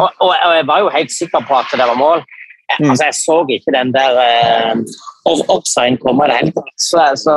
[0.00, 2.22] Og, og, og jeg var jo helt sikker på at det var mål.
[2.24, 2.40] Jeg-
[2.80, 2.88] Mm.
[2.90, 4.70] Altså, jeg så ikke den der eh,
[5.28, 6.70] off- offsiden komme i det hele tatt.
[6.80, 7.34] Så, så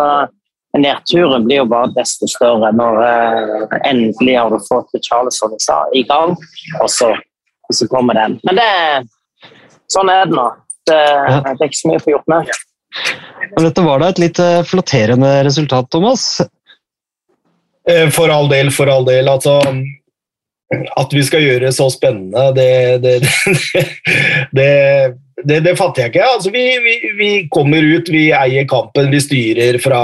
[0.78, 5.56] nedturen blir jo bare desto større når eh, endelig har du fått Charleston
[5.96, 6.36] i gang,
[6.82, 7.14] og så,
[7.70, 8.40] og så kommer den.
[8.48, 8.72] Men det,
[9.94, 10.48] sånn er det nå.
[10.88, 12.52] Det, det er ikke så mye å få gjort med.
[13.56, 16.28] Men Dette var da et litt flotterende flatterende resultat, Thomas.
[17.90, 19.28] Eh, For all del, for all del.
[19.32, 19.60] Altså,
[20.68, 23.14] at vi skal gjøre det så spennende, det, det,
[24.58, 24.72] det,
[25.48, 26.26] det, det fatter jeg ikke.
[26.28, 30.02] Altså, vi, vi, vi kommer ut, vi eier kampen, vi styrer fra,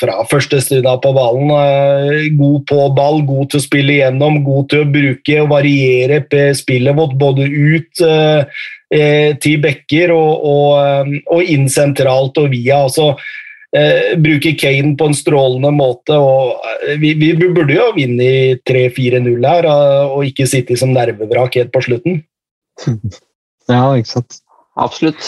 [0.00, 1.52] fra første stund av på ballen.
[1.52, 6.22] Eh, God på ball, god til å spille igjennom, god til å bruke og variere
[6.56, 12.50] spillet vårt både ut eh, eh, til bekker og, og, eh, og inn sentralt og
[12.54, 12.84] via.
[12.86, 13.12] altså
[13.76, 16.16] eh, bruker Kane på en strålende måte.
[16.16, 20.92] og eh, Vi, vi burde jo vinne i 3-4-0 her, eh, og ikke sitte som
[20.96, 22.22] nervevrak helt på slutten.
[23.70, 24.40] Ja, ikke sant.
[24.74, 25.22] absolutt.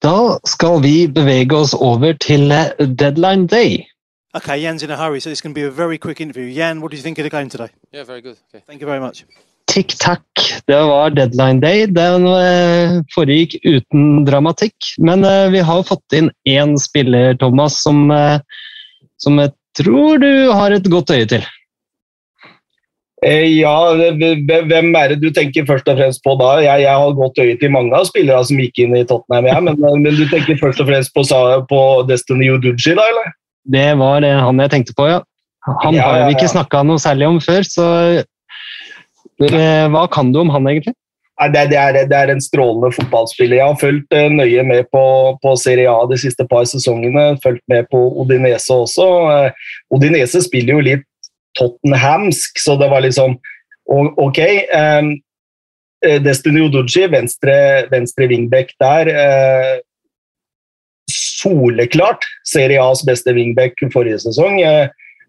[0.00, 3.84] Da skal vi bevege oss over til eh, deadline day.
[4.32, 6.46] Okay, Jan's in a hurry, so it's going to be a very quick interview.
[6.46, 7.68] Jan, what do you think of the game today?
[7.92, 8.36] Yeah, very good.
[8.48, 8.64] Okay.
[8.66, 9.24] Thank you very much.
[9.70, 10.22] Tic-tac,
[10.66, 11.84] det var deadline day.
[11.86, 14.74] Den eh, foregikk uten dramatikk.
[14.98, 18.40] Men eh, vi har fått inn én spiller, Thomas, som, eh,
[19.22, 21.46] som jeg tror du har et godt øye til.
[23.20, 26.54] Ja, hvem er det du tenker først og fremst på da?
[26.64, 29.64] Jeg, jeg har godt øye til mange av spillerne som gikk inn i Tottenham, jeg,
[29.66, 31.26] men, men du tenker først og fremst på,
[31.68, 33.34] på Destiny Uduji, da, eller?
[33.76, 35.20] Det var det han jeg tenkte på, ja.
[35.84, 36.54] Han Ja, har vi ikke ja.
[36.54, 37.86] snakka noe særlig om før, så
[39.40, 40.94] hva kan du om han egentlig?
[41.40, 43.56] Det, er- det, er, en strålende fotballspiller.
[43.56, 45.02] Jeg har fulgt eh, nøye med på,
[45.40, 47.38] på Serie A de siste par sesongene.
[47.40, 49.06] Fulgt med på Odinese også.
[49.32, 51.06] Eh, Odinese spiller jo litt
[51.58, 53.38] Tottenhamsk, så det var liksom
[53.90, 54.38] ok.
[54.38, 55.08] eh,
[56.06, 59.08] eh, Destiny Oduji, venstre, venstre wingback der.
[59.08, 59.78] eh,
[61.10, 64.60] soleklart Serie A's beste wingback forrige sesong.
[64.60, 64.88] Eh,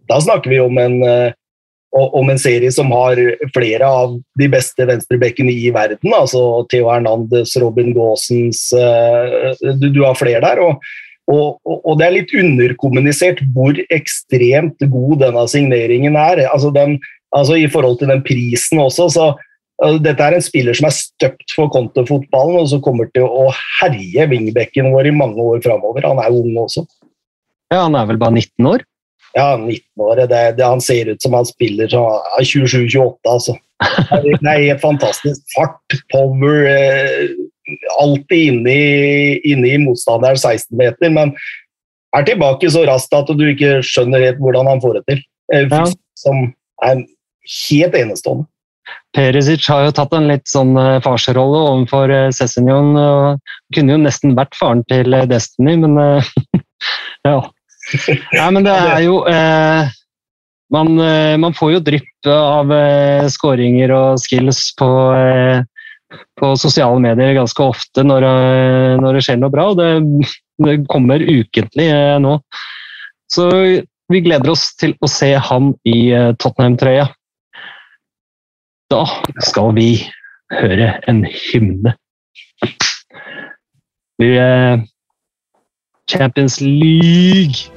[0.10, 1.32] Da snakker vi om en eh,
[1.92, 3.20] om en serie som har
[3.54, 6.14] flere av de beste venstrebekkene i verden.
[6.16, 9.52] altså Theo Hernandez, Robin Gaasens eh,
[9.82, 10.62] du, du har flere der.
[10.64, 10.80] Og,
[11.28, 16.46] og, og- det er litt underkommunisert hvor ekstremt god denne signeringen er.
[16.48, 16.98] altså, den,
[17.36, 19.32] altså I forhold til den prisen også, så
[19.82, 23.48] Dette er en spiller som er støpt for kontofotballen, og som kommer til å
[23.80, 26.06] herje wingbacken vår i mange år framover.
[26.06, 26.84] Han er ung også.
[27.74, 28.84] Ja, han er vel bare 19 år?
[29.34, 30.30] Ja, 19-året.
[30.30, 33.58] Det, det, han ser ut som han spiller som 27-28, altså.
[34.12, 35.42] Det er helt fantastisk.
[35.56, 37.32] Fart, power, eh,
[38.02, 41.34] alltid inne i, inne i motstanderens 16-meter, men
[42.18, 45.24] er tilbake så raskt at du ikke skjønner helt hvordan han får det til.
[45.54, 45.86] Eh, Ja.
[46.20, 46.52] Som
[46.86, 47.06] er
[47.72, 48.46] helt enestående.
[49.16, 52.30] Perisic har jo tatt en litt sånn eh, farsrolle overfor eh,
[53.02, 53.40] og
[53.76, 56.30] Kunne jo nesten vært faren til eh, Destiny, men eh,
[57.30, 57.40] ja.
[58.38, 59.92] Nei, men det er jo eh,
[60.72, 67.02] man, eh, man får jo drypp av eh, skåringer og skills på, eh, på sosiale
[67.04, 70.28] medier ganske ofte når, eh, når det skjer noe bra, og det,
[70.64, 72.38] det kommer ukentlig eh, nå.
[73.32, 73.50] Så
[74.12, 77.10] vi gleder oss til å se han i eh, Tottenham-trøya.
[78.92, 79.04] Da
[79.48, 79.92] skal vi
[80.52, 81.96] høre en hymne.
[84.20, 84.34] Vi
[86.12, 87.72] Champions League.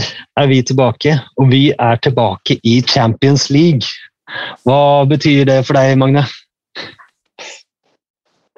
[0.00, 3.88] Der er vi tilbake, og vi er tilbake i Champions League.
[4.64, 6.24] Hva betyr det for deg, Magne?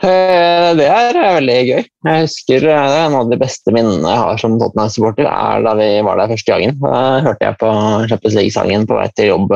[0.03, 1.83] Eh, Det er eh, veldig gøy.
[2.09, 5.63] Jeg husker eh, det er En av de beste minnene jeg har som Tottenham-supporter, er
[5.63, 6.79] da vi var der første gangen.
[6.83, 7.71] Da hørte jeg på
[8.11, 9.55] Champions League-sangen på vei til jobb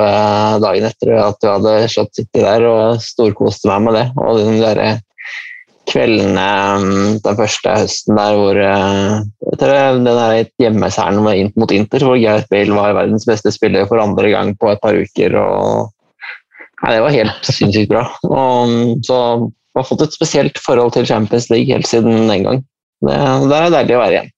[0.63, 4.07] dagen etter at du hadde slått City der, og storkoste meg med det.
[4.23, 4.83] Og den der
[5.91, 6.47] kveldene
[6.83, 12.05] mm, den første høsten der hvor etter jeg tror det- Den der hjemmeseieren mot Inter,
[12.05, 15.37] hvor Gareth Bale var verdens beste spiller for andre gang på et par uker.
[15.41, 15.93] og
[16.83, 18.05] Nei, det var helt sinnssykt bra.
[18.29, 22.45] Og, mm, så jeg har fått et spesielt forhold til Champions League helt siden den
[22.45, 22.65] gang.
[23.05, 23.17] Det,
[23.49, 24.31] det er deilig å være igjen.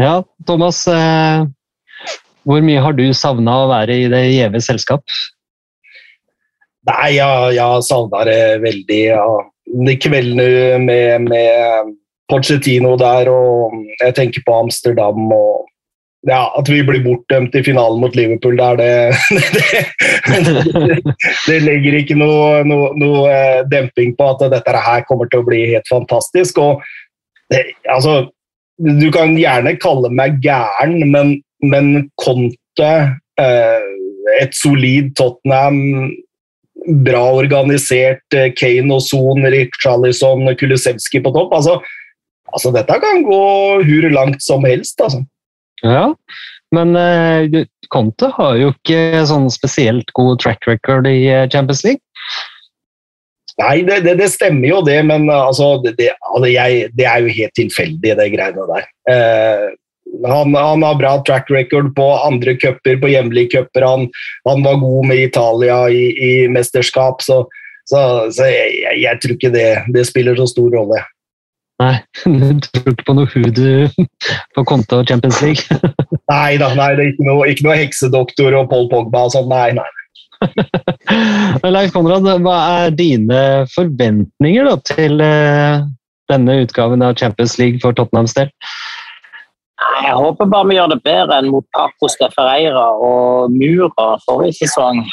[0.00, 0.14] Ja,
[0.48, 0.82] Thomas.
[0.90, 1.44] Eh,
[2.44, 5.04] hvor mye har du savna å være i det gjeve selskap?
[6.84, 9.00] Nei, jeg, jeg savna det veldig.
[9.14, 9.26] Ja.
[9.64, 11.94] De kveldene med, med
[12.30, 15.64] Pochettino der, og jeg tenker på Amsterdam og
[16.24, 18.94] ja, At vi blir bortdømt i finalen mot Liverpool der, det,
[19.44, 25.42] det, det legger ikke noe, noe, noe eh, demping på at dette her kommer til
[25.42, 26.62] å bli helt fantastisk.
[26.64, 26.80] og
[27.52, 28.30] det, altså,
[28.80, 32.92] Du kan gjerne kalle meg gæren, men, men Conte,
[33.40, 33.90] eh,
[34.40, 36.08] et solid Tottenham
[37.04, 41.54] bra organisert, eh, Kane og Son, Richarlison, Kulusevski på topp.
[41.56, 41.78] Altså,
[42.52, 43.44] altså dette kan gå
[43.84, 45.24] hur langt som helst, altså.
[45.84, 46.08] Ja,
[46.74, 52.02] men eh, Conte har jo ikke sånn spesielt god track record i eh, Champions League.
[53.60, 57.22] Nei, det, det, det stemmer jo det, men altså, det, det, altså jeg, det er
[57.22, 58.88] jo helt tilfeldig, det greiene der.
[59.12, 59.66] Eh,
[60.26, 63.86] han, han har bra track record på andre cuper, på hjemlige cuper.
[63.88, 64.06] Han,
[64.48, 67.42] han var god med Italia i, i mesterskap, så,
[67.88, 71.02] så, så jeg, jeg, jeg tror ikke det, det spiller så stor rolle.
[71.82, 74.06] Nei, du tror ikke på noe hoodoo
[74.54, 75.80] på Conte og Champions League?
[76.32, 79.50] Nei da, nei, det er ikke noe, ikke noe heksedoktor og Paul Pogba og sånn.
[79.50, 79.90] Nei, nei.
[81.74, 83.40] Leif Konrad, hva er dine
[83.74, 85.84] forventninger da, til eh,
[86.32, 88.48] denne utgaven av Champions League for Tottenhams del?
[89.74, 94.64] Jeg håper bare vi gjør det bedre enn mot Pacos de Ferreira og Mura forrige
[94.64, 95.02] sesong.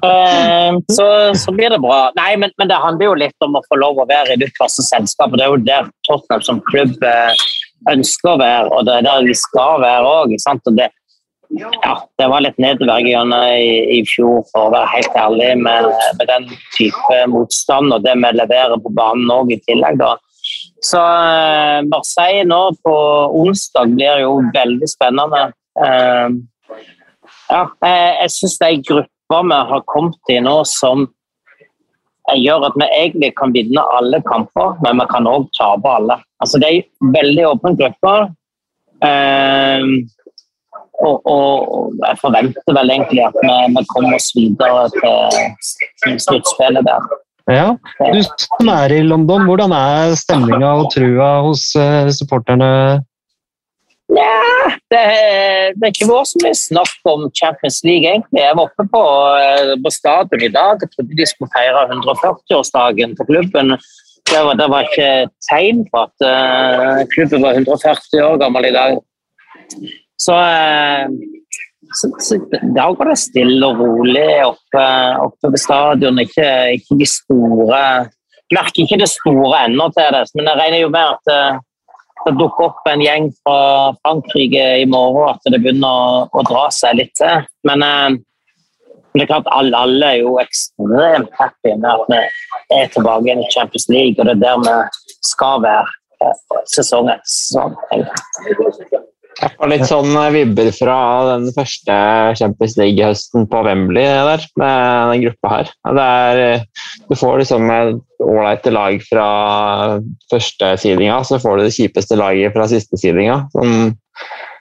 [0.00, 2.06] Eh, så, så blir det bra.
[2.16, 4.56] Nei, men, men det handler jo litt om å få lov å være i ditt
[4.56, 5.26] selskap.
[5.26, 7.42] og Det er jo der Tottenham som klubb eh,
[7.90, 10.32] ønsker å være, og det er der vi skal være òg.
[10.78, 10.88] Det,
[11.58, 15.90] ja, det var litt nedverdigende i, i fjor, for å være helt ærlig, med,
[16.22, 20.00] med den type motstand og det vi leverer på banen òg i tillegg.
[20.00, 20.14] da.
[20.84, 22.96] Så eh, Marseille nå på
[23.42, 25.50] onsdag blir jo veldig spennende.
[25.84, 26.28] Eh,
[27.50, 31.04] ja, jeg, jeg syns de grupper vi har kommet i nå som
[32.36, 36.16] gjør at vi egentlig kan vinne alle kamper, men vi kan òg tape alle.
[36.42, 38.30] Altså, det er veldig åpne grupper.
[39.06, 39.86] Eh,
[41.00, 47.08] og, og jeg forventer vel egentlig at vi, vi kommer oss videre til sluttspillet der.
[47.50, 52.70] Ja, Du som er i London, hvordan er stemninga og trua hos eh, supporterne?
[54.10, 55.00] Nja, det,
[55.78, 58.42] det er ikke vår som mye snakk om Champions League, egentlig.
[58.42, 59.02] Jeg var oppe på,
[59.38, 60.82] eh, på stadion i dag.
[60.82, 63.76] Jeg trodde de skulle feire 140-årsdagen til klubben.
[64.30, 65.10] Det var, det var ikke
[65.48, 68.98] tegn på at uh, klubben var 140 år gammel i dag.
[70.20, 71.06] Så eh,
[71.88, 72.36] så, så,
[72.76, 74.84] da går det stille og rolig oppe,
[75.24, 76.20] oppe ved stadion.
[76.22, 77.84] Ikke, ikke de store
[78.50, 81.42] Merker ikke det store ennå til det, men jeg regner jo med at det,
[82.24, 83.58] det dukker opp en gjeng fra
[84.00, 87.46] Frankrike i morgen, at det begynner å, å dra seg litt til.
[87.70, 88.16] Men eh,
[89.14, 93.52] det er klart alle, alle, er jo ekstremt happy med at vi er tilbake i
[93.54, 94.74] Champions League, og det er der vi
[95.30, 95.86] skal være
[96.26, 97.78] eh, sesong etter sesong.
[99.38, 100.96] Jeg får litt sånn vibber fra
[101.30, 101.94] den første
[102.36, 105.70] Champions League-høsten på Wembley der, med den gruppa her.
[105.94, 106.42] Er,
[107.08, 109.30] du får liksom ålreite lag fra
[110.32, 113.38] første sidinga, så får du det kjipeste laget fra siste sidinga.
[113.54, 113.94] Sånn,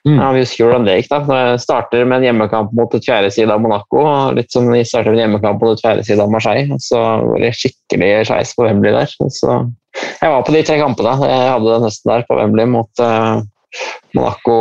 [0.07, 0.15] mm.
[0.15, 1.11] ja, vi husker hvordan det gikk.
[1.11, 1.21] da.
[1.27, 4.05] Det starter med en hjemmekamp mot et fjerde side av Monaco.
[4.37, 6.69] Litt som vi starter med en hjemmekamp mot et fjerde side av Marseille.
[6.71, 9.11] og Så var det skikkelig skeis på Wembley der.
[9.27, 9.61] Så,
[10.21, 11.19] jeg var på de tre kampene.
[11.25, 13.41] Jeg hadde den høsten der på Wembley mot uh,
[14.17, 14.59] Monaco,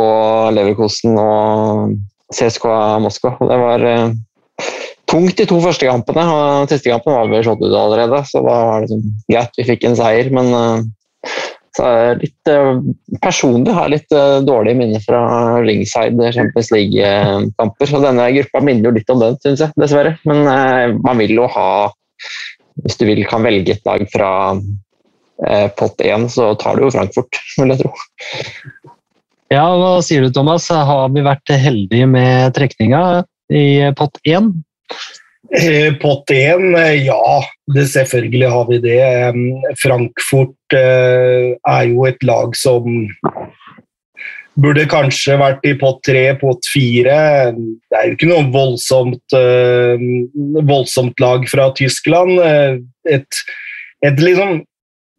[0.53, 1.97] Leverkosten og
[2.33, 3.35] CSKA Moskva.
[3.41, 4.15] Det var eh,
[5.09, 6.25] tungt de to første kampene.
[6.29, 9.67] og Siste kampen var vi slått ut allerede, så da var det sånn, greit, vi
[9.71, 10.31] fikk en seier.
[10.35, 11.37] Men eh,
[11.77, 12.81] så er litt eh,
[13.23, 14.09] personlig har litt
[14.45, 15.21] dårlige minner fra
[15.65, 17.95] ringside Champions League-kamper.
[17.95, 20.17] Og denne gruppa minner jo litt om den, syns jeg, dessverre.
[20.29, 21.69] Men man vil jo ha
[22.79, 24.29] Hvis du vil kan velge et lag fra
[25.75, 27.91] pott 1, så tar du jo Frankfurt, vil jeg tro.
[29.49, 30.67] Ja, hva sier du Thomas?
[30.69, 34.51] Har vi vært heldige med trekninga i pott 1?
[35.57, 37.39] Eh, pott 1, eh, ja.
[37.73, 38.99] Det, selvfølgelig har vi det.
[39.81, 43.09] Frankfurt eh, er jo et lag som
[44.59, 47.17] burde kanskje vært i pott 3, pott 4.
[47.57, 49.37] Det er jo ikke noe voldsomt,
[50.69, 52.37] voldsomt lag fra Tyskland.
[53.09, 53.41] Et,
[54.05, 54.59] et liksom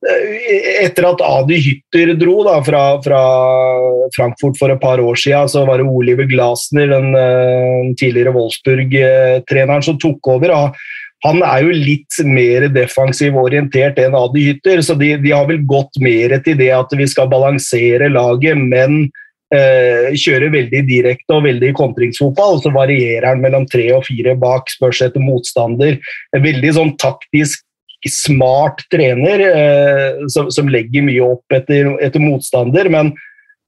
[0.00, 3.20] etter at Adi Hytter dro da, fra, fra,
[4.16, 7.10] Frankfurt for et par år siden, så var det Oliver Glasner, den
[7.90, 10.54] den tidligere Wolfsburg-treneren, som tok over.
[11.24, 15.64] Han er jo litt mer defensiv orientert enn Adi Hytter, så de, de, har vel
[15.68, 19.02] gått mer til det at vi skal balansere laget, men
[19.52, 22.62] eh, kjøre veldig direkte og veldig kontringsfotball.
[22.64, 26.00] Så varierer han mellom tre og fire bak, spørs etter motstander.
[26.36, 27.66] Veldig sånn taktisk
[28.08, 32.88] smart trener eh, som, som, legger mye opp etter, etter motstander.
[32.92, 33.12] Men,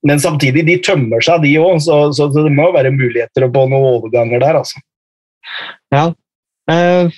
[0.07, 1.83] men, samtidig, de tømmer seg, de òg.
[1.85, 4.81] Så, så, det må være muligheter på noen overganger der, altså.
[5.92, 6.07] Ja.
[6.71, 7.11] Eh,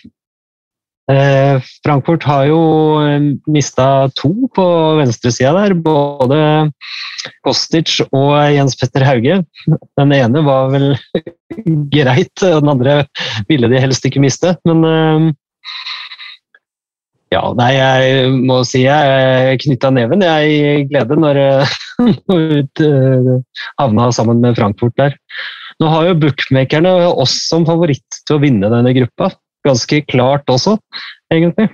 [1.12, 2.60] eh, Frankfurt har jo
[3.04, 4.66] eh, mista to på
[4.98, 5.76] venstresida der.
[5.78, 6.40] Både
[7.46, 9.38] Kostic og Jens Petter Hauge.
[10.00, 10.90] Den ene var vel
[11.94, 12.98] greit, og den andre
[13.48, 14.56] ville de helst ikke miste.
[14.66, 15.32] Men eh,
[17.32, 21.40] ja, nei, jeg må si jeg knytta neven jeg i glede når
[22.30, 23.30] vi eh,
[23.80, 25.16] havna sammen med Frankfurt der.
[25.82, 29.32] Nå har jo bookmakerne oss som favoritt til å vinne denne gruppa.
[29.66, 30.76] Ganske klart også,
[31.32, 31.70] egentlig.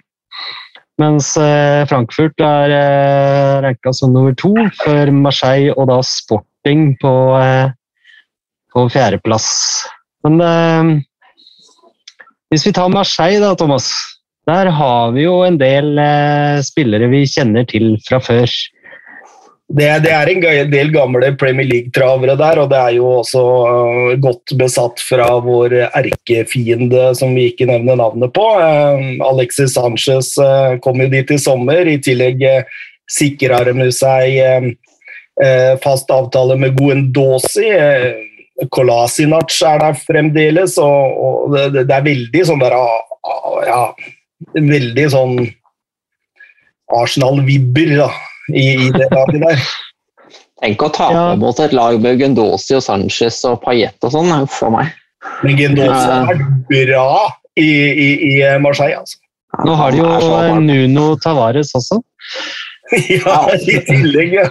[1.01, 7.13] Mens eh, Frankfurt er eh, ranka som nummer to, for Marseille og da Sporting på,
[8.73, 9.51] på fjerdeplass.
[10.25, 11.01] Men
[12.53, 13.89] hvis vi tar Marseille da, Thomas.
[14.49, 18.49] Der har vi jo en del eh, spillere vi kjenner til fra før.
[19.71, 24.15] Det, det, er en del gamle Premier League-travere der, og det er jo også uh,
[24.19, 28.49] godt besatt fra vår erkefiende som vi ikke nevner navnet på.
[28.59, 31.87] Uh, Alexis Sanchez uh, kom jo dit i sommer.
[31.87, 32.43] I tillegg
[33.11, 34.75] sikra de seg
[35.83, 37.71] fast avtale med Guendosi.
[38.75, 43.81] Kolasinac er der fremdeles, og, og det, det, er veldig sånn der ja,
[44.55, 45.37] veldig sånn
[46.97, 49.65] Arsenal-vibber i, i, det laget der.
[50.61, 51.37] Tenk å tape ja.
[51.41, 54.33] mot et lag med Gendosi og Sanchez og Paillette og sånn.
[54.51, 54.91] for meg.
[55.45, 57.09] Men Gundosi er bra
[57.57, 59.21] i, i, i Marseille, altså.
[59.67, 61.99] Nå har de jo Nuno Tavares også.
[63.17, 64.47] ja, i tillegg, ja.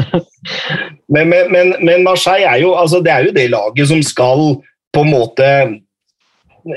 [1.14, 4.44] men, men, men, men, Marseille er jo, altså, det er jo det laget som skal
[4.94, 5.46] på en måte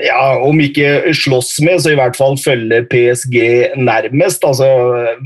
[0.04, 3.36] ja, om ikke slåss med, så i hvert fall følge PSG
[3.76, 4.44] nærmest.
[4.46, 4.68] altså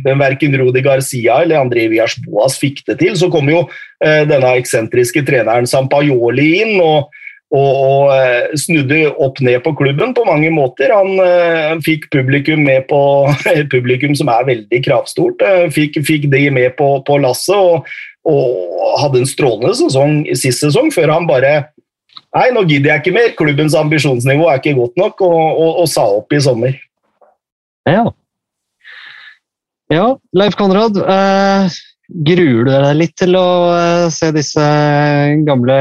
[0.05, 3.15] Verken Rudi Garcia eller André Villas Boas fikk det til.
[3.19, 3.65] Så kom jo
[4.05, 7.11] eh, denne eksentriske treneren Sampajoli inn og,
[7.55, 10.95] og, og eh, snudde opp ned på klubben på mange måter.
[10.95, 13.01] Han eh, fikk publikum med på
[13.75, 15.45] publikum som er veldig kravstort.
[15.45, 17.89] Eh, fikk, fikk de med på, på lasset og,
[18.29, 21.69] og hadde en strålende sesong sist sesong, før han bare
[22.39, 23.35] Nei, nå gidder jeg ikke mer.
[23.39, 26.79] Klubbens ambisjonsnivå er ikke godt nok, og, og, og sa opp i sommer.
[27.89, 28.07] Ja.
[29.91, 31.01] Ja, Leif Konrad.
[31.01, 31.79] Eh,
[32.09, 34.65] gruer du deg litt til å eh, se disse
[35.47, 35.79] gamle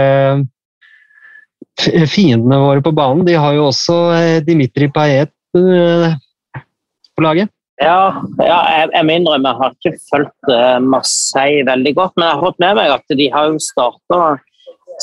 [1.77, 6.17] fiendene våre på banen, de har jo også eh, Dimitri Payet eh,
[6.57, 7.53] på laget.
[7.77, 12.39] Ja, ja jeg, jeg må innrømme jeg har ikke fulgt Marseille veldig godt, men jeg
[12.39, 14.21] har fått med meg at de har jo starta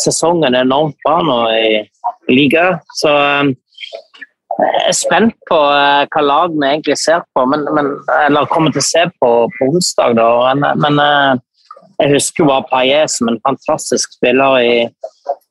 [0.01, 1.68] sesongen enormt bra nå i
[2.32, 2.78] liga.
[2.99, 3.53] Så eh,
[4.55, 7.90] jeg er spent på eh, hva lag vi egentlig ser på, men, men,
[8.26, 10.16] eller kommer til å se på på onsdag.
[10.20, 10.55] Da.
[10.55, 11.34] Men, eh,
[12.01, 14.78] jeg husker jo bare Paillet som en fantastisk spiller i,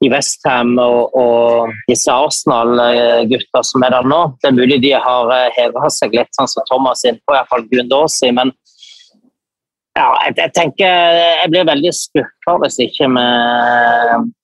[0.04, 4.20] i Westham og, og disse Arsenal-gutta som er der nå.
[4.44, 7.64] Det er mulig de har heva seg litt, sånn som Thomas er inne på, iallfall
[7.72, 8.34] Gundåsi.
[8.36, 8.52] Men
[9.94, 13.26] ja, jeg, jeg tenker jeg blir veldig skuffa hvis ikke vi,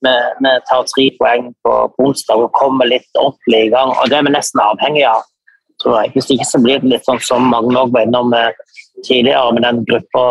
[0.06, 0.14] vi,
[0.46, 3.94] vi tar tre poeng på, på onsdag og kommer litt ordentlig i gang.
[3.96, 5.26] Og det er vi nesten avhengig av,
[5.82, 6.14] tror jeg.
[6.14, 8.52] Hvis ikke så blir det litt sånn som Magne òg var innom eh,
[9.08, 10.26] tidligere, med den gruppa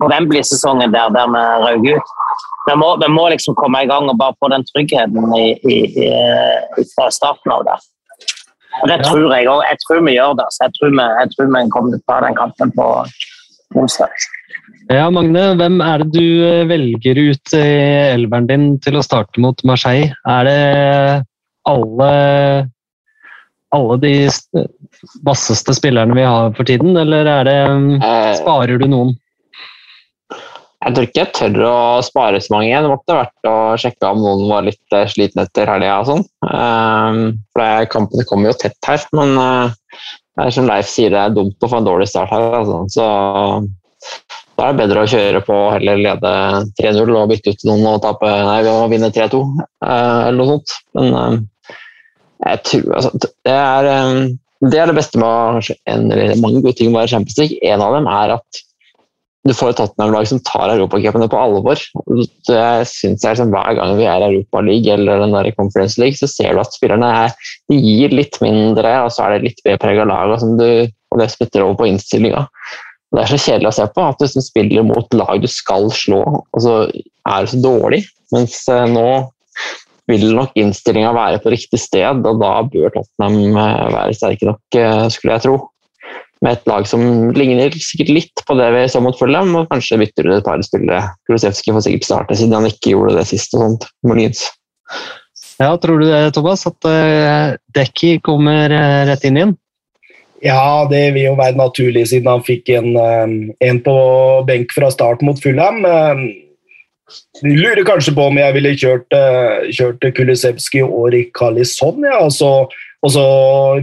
[0.00, 2.12] på Wembley-sesongen der, der vi røk ut.
[2.68, 5.76] Vi må, vi må liksom komme i gang og bare få den tryggheten i, i,
[6.06, 7.76] i, fra starten av det.
[8.80, 9.64] Og det tror jeg òg.
[9.66, 10.46] Jeg tror vi gjør det.
[10.54, 12.88] Så jeg tror vi, jeg tror vi kommer til å ta den kampen på
[13.78, 14.10] onsdag.
[14.90, 17.64] Ja, Magne, hvem er det du eh, velger ut i
[18.16, 20.10] elveren din til å starte mot Marseille?
[20.26, 20.60] Er det
[21.70, 22.12] alle,
[23.76, 24.14] alle de
[25.26, 27.58] vasseste spillerne vi har for tiden, eller er det,
[28.02, 29.14] Eh, sparer du noen?
[30.80, 32.72] Jeg tror ikke jeg tør å spare så mange.
[32.72, 36.24] Det måtte vært å sjekke om noen var litt eh, sliten etter helga og sånn.
[36.48, 37.18] Ehm,
[37.52, 39.74] For kampene kommer jo tett her, men eh,
[40.36, 42.46] det er som Leif sier, det er dumt å få en dårlig start her.
[42.60, 42.82] Altså.
[42.94, 43.06] Så
[44.60, 46.32] da er det bedre å kjøre på og heller lede
[46.80, 50.74] 3-0 og bytte ut noen og tape, nei, og vinne 3-2 eh, eller noe sånt.
[50.98, 51.36] Men eh,
[52.46, 54.18] jeg tror altså, det er, eh,
[54.70, 57.60] det er det beste med en, eller mange gode ting med å være Champions League.
[57.72, 58.62] En av dem er at
[59.48, 61.80] du får et Tottenham-lag som tar europacupene på alvor.
[62.48, 66.00] Det synes jeg liksom, Hver gang vi er i Europa League eller den der Conference
[66.00, 67.32] League, så ser du at spillerne er,
[67.72, 71.30] de gir litt mindre, og så er det litt bedre preg av laget, og det
[71.32, 72.44] spytter over på innstillinga.
[73.10, 75.88] Det er så kjedelig å se på at du liksom spiller mot lag du skal
[75.94, 78.04] slå, og så er du så dårlig.
[78.36, 79.08] Mens eh, nå
[80.10, 84.62] vil nok innstillinga være på riktig sted, og da bør Tottenham eh, være sterke nok,
[84.78, 85.58] eh, skulle jeg tro
[86.44, 87.02] med et lag som
[87.36, 90.62] ligner sikkert litt på det vi så mot Fulham, og kanskje bytter ut et par
[90.64, 91.02] spillere.
[91.28, 93.54] Kulisevskij får sikkert starte, siden han ikke gjorde det sist.
[93.54, 94.46] og sånt, muligens.
[95.60, 99.58] Ja, tror du det, Thomas, at uh, Dekki kommer eh, rett inn igjen?
[100.40, 103.34] Ja, det vil jo være naturlig, siden han fikk en, eh,
[103.68, 103.96] en på
[104.48, 105.84] benk fra start mot Fulham.
[105.84, 106.22] Eh,
[107.42, 112.30] Jeg lurer kanskje på om jeg ville kjørt, eh, kjørt Kulisevskij og Rikarlison, ja, og
[112.30, 112.68] så
[113.00, 113.26] og så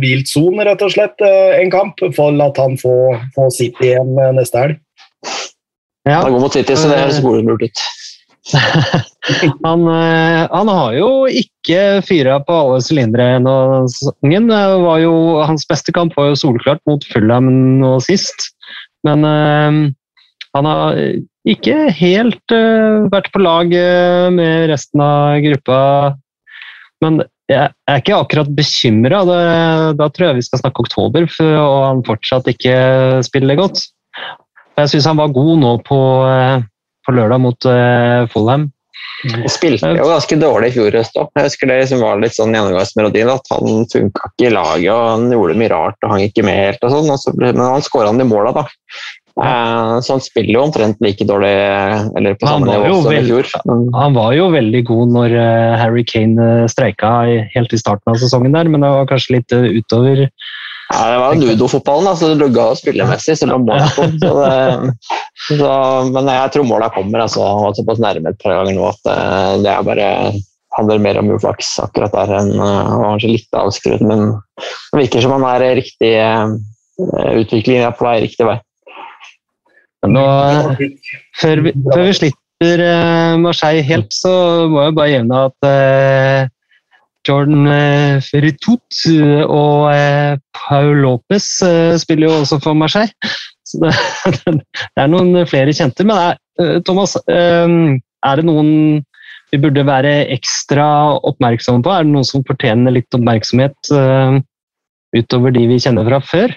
[0.02, 4.14] hvilt Son, rett og slett, eh, en kamp, for at han får, får City igjen
[4.22, 4.82] eh, neste helg.
[6.08, 6.22] Ja.
[6.24, 7.86] Han går mot City, så det høres lurt ut.
[9.66, 14.46] Han, eh, han har jo ikke fyra på alle sylindere ennå denne sesongen.
[15.50, 17.50] Hans beste kamp var jo solklart mot Fulham
[17.82, 18.54] nå sist.
[19.04, 19.82] Men eh,
[20.56, 21.02] han har
[21.48, 25.80] ikke helt eh, vært på lag eh, med resten av gruppa.
[27.04, 29.22] Men jeg er ikke akkurat bekymra.
[29.98, 32.78] Da tror jeg vi skal snakke oktober, for, og han fortsatt ikke
[33.28, 33.86] spiller godt.
[34.78, 36.66] Jeg syns han var god nå på, eh,
[37.08, 38.68] på lørdag mot eh, Fulham.
[39.24, 41.32] Han spilte jo ganske dårlig i fjor høst òg.
[41.34, 45.06] Jeg husker det liksom var litt sånn gjennomgangsmelodien at han funka ikke i laget og
[45.08, 46.86] han gjorde mye rart og hang ikke med helt.
[46.86, 48.68] og sånn, Men han skåra han i måla, da.
[49.38, 51.54] Eh, Så han spiller jo omtrent like dårlig,
[52.18, 53.50] eller på samme nivå som i fjor.
[53.94, 57.12] Han var jo veldig god når eh, Harry Kane eh, streika
[57.54, 60.26] helt i starten av sesongen der, men det var kanskje litt utover.
[60.88, 64.14] Ja, det var Ludo-fotballen, da, så det lugga spillemessig, selv om målet kom.
[64.24, 64.92] Så det,
[65.50, 65.72] så,
[66.16, 67.26] men jeg tror måla kommer.
[67.26, 69.10] altså, Han var såpass nærme et par ganger nå at
[69.66, 70.08] det er bare
[70.78, 74.06] handler mer om uflaks akkurat der enn var kanskje litt avskrudd.
[74.08, 74.30] Men
[74.94, 76.14] det virker som han er riktig
[77.44, 78.56] utvikling, er på vei riktig vei.
[80.14, 80.26] Nå,
[81.42, 84.32] før, vi, før vi slipper eh, Marseille helt, så
[84.72, 86.54] må jeg bare jevne at eh,
[87.28, 89.02] Jordan eh, Ferritout
[89.46, 93.12] og eh, Paul Lopez eh, spiller jo også for Marseille.
[93.68, 93.94] Så det,
[94.56, 96.08] det er noen flere kjente.
[96.08, 97.68] Men er, eh, Thomas, eh,
[98.28, 99.04] er det noen
[99.52, 100.88] vi burde være ekstra
[101.28, 101.92] oppmerksomme på?
[101.92, 104.40] Er det noen som fortjener litt oppmerksomhet eh,
[105.16, 106.56] utover de vi kjenner fra før?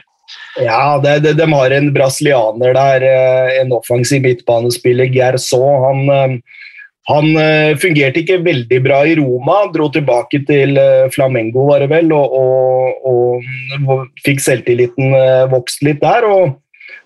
[0.60, 5.84] Ja, det, det, de har en brasilianer der, eh, en offensiv midtbanespiller, Gerson.
[5.84, 6.64] Han, eh,
[7.10, 10.78] han eh, fungerte ikke veldig bra i Roma, dro tilbake til
[11.14, 13.46] Flamengo, var det vel, og, og,
[13.88, 15.16] og fikk selvtilliten
[15.52, 16.28] vokst litt der.
[16.28, 16.58] og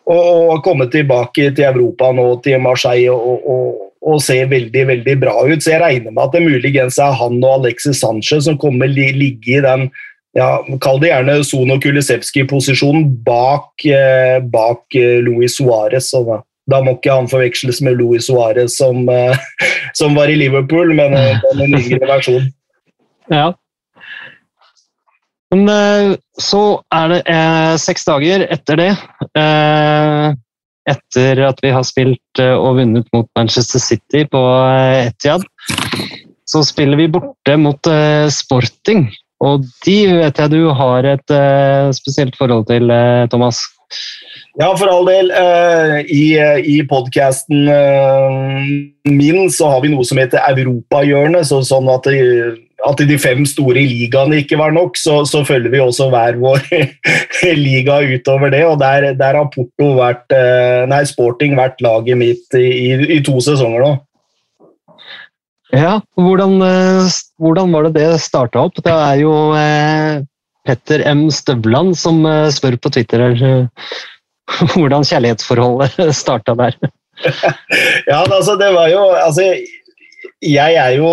[0.05, 5.33] og kommet tilbake til Europa nå, til Marseille, og, og, og ser veldig veldig bra
[5.49, 5.63] ut.
[5.65, 9.57] Så jeg regner med at det muligens er han og Alexis Sanchez som kommer ligge
[9.57, 9.89] i den
[10.35, 10.49] ja,
[10.83, 16.11] Kall det gjerne Sono Kulisevskij-posisjonen bak, eh, bak eh, Luis Suárez.
[16.11, 19.39] Da, da må ikke han forveksles med Luis Suárez som, eh,
[19.99, 22.51] som var i Liverpool, men eh, en yngre versjon.
[23.31, 23.53] Ja.
[25.55, 27.41] Men eh, så er det
[27.85, 28.91] seks dager etter det.
[29.39, 30.33] Eh,
[30.91, 34.41] etter at vi har spilt og vunnet mot Manchester City på
[34.99, 35.47] Etiad,
[36.45, 37.89] så spiller vi borte mot
[38.29, 39.07] Sporting.
[39.45, 43.61] Og de vet jeg du har et eh, spesielt forhold til, eh, Thomas.
[44.59, 45.31] Ja, for all del.
[45.35, 46.25] eh, I,
[46.75, 47.67] i podkasten
[49.11, 51.47] min så har vi noe som heter Europahjørnet.
[51.51, 55.73] Så sånn at, det- at de fem store ligaene ikke var nok, så, så følger
[55.73, 56.63] vi også hver vår
[57.67, 58.65] liga utover det.
[58.69, 60.35] Og der, der har Porto vært
[60.91, 63.93] Nei, Sporting vært laget mitt i, i, i to sesonger nå.
[65.75, 67.09] Ja, hvordan, eh,
[67.43, 68.79] hvordan var det det starta opp?
[68.79, 70.23] Det er jo eh,
[70.65, 71.27] Petter M.
[71.35, 73.89] Støvland som eh, spør på Twitter eh,
[74.75, 76.79] hvordan kjærlighetsforholdet starta der.
[78.11, 79.45] Ja, altså, det var jo Altså,
[80.43, 81.11] jeg er jo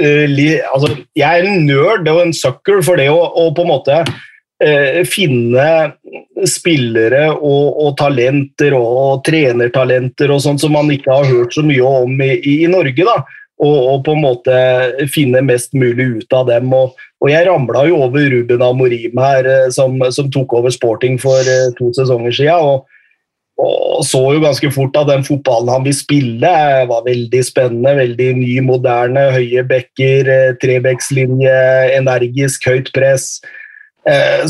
[0.00, 3.66] uh, li, altså, Jeg er en nerd og en sucker for det å, å på
[3.66, 5.66] en måte uh, finne
[6.48, 11.62] spillere og, og talenter og, og trenertalenter og sånt som man ikke har hørt så
[11.66, 13.04] mye om i, i, Norge.
[13.04, 13.20] da
[13.62, 14.54] og, og på en måte
[15.12, 16.72] finne mest mulig ut av dem.
[16.74, 21.20] Og, og jeg ramla jo over Ruben Amorim her, eh, som, som tok over Sporting
[21.22, 22.66] for eh, to sesonger siden.
[22.72, 22.88] Og,
[23.62, 27.96] og så jo ganske fort at den fotballen han vil spille, eh, var veldig spennende.
[28.00, 30.32] Veldig ny, moderne, høye bekker,
[30.62, 31.58] trebekslinje,
[31.98, 33.36] energisk, høyt press.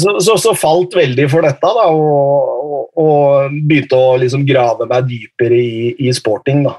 [0.00, 4.86] Så, så, så falt veldig for dette, da, og, og, og begynte å liksom grave
[4.88, 6.62] meg dypere i, i sporting.
[6.64, 6.78] da.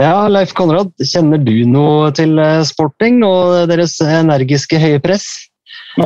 [0.00, 5.26] Ja, Leif Konrad, kjenner du noe til eh, sporting og deres energiske høye press?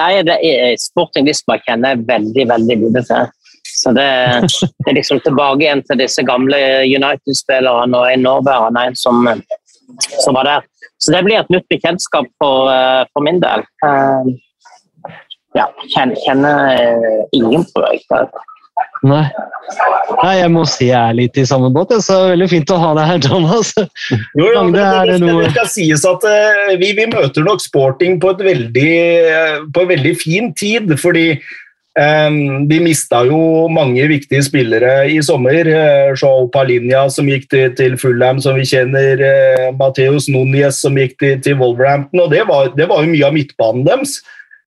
[0.00, 3.32] Nei, det er Sporting Lisboa kjenner jeg veldig, veldig lite til.
[3.74, 4.06] Så det,
[4.48, 9.28] det er liksom tilbake igjen til disse gamle United-spillerne og en nåværende en som,
[10.22, 10.66] som var der.
[11.02, 13.66] Så det blir et nytt bekjentskap for, eh, for min del.
[13.84, 14.34] Eh,
[15.54, 18.00] Ja, kjenner, kjenner eh, ingen, tror jeg.
[19.04, 19.24] Nei.
[20.20, 21.90] Nei, jeg må si jeg er litt i samme båt.
[21.92, 23.72] Det er veldig fint å ha deg her, Thomas.
[24.36, 28.16] Jo, jo, det, det, det det, skal sies at uh, vi, vi møter nok sporting
[28.22, 28.94] på, et veldig,
[29.28, 31.26] uh, på en veldig fin tid, fordi
[31.98, 33.40] um, vi mista jo
[33.72, 35.68] mange viktige spillere i sommer.
[35.68, 39.20] Uh, Joao Palinja som gikk til, til Fulham, som vi kjenner.
[39.24, 42.24] Uh, Mateus Núñez som gikk til, til Wolverhampton.
[42.26, 44.20] og det var, det var jo mye av midtbanen deres.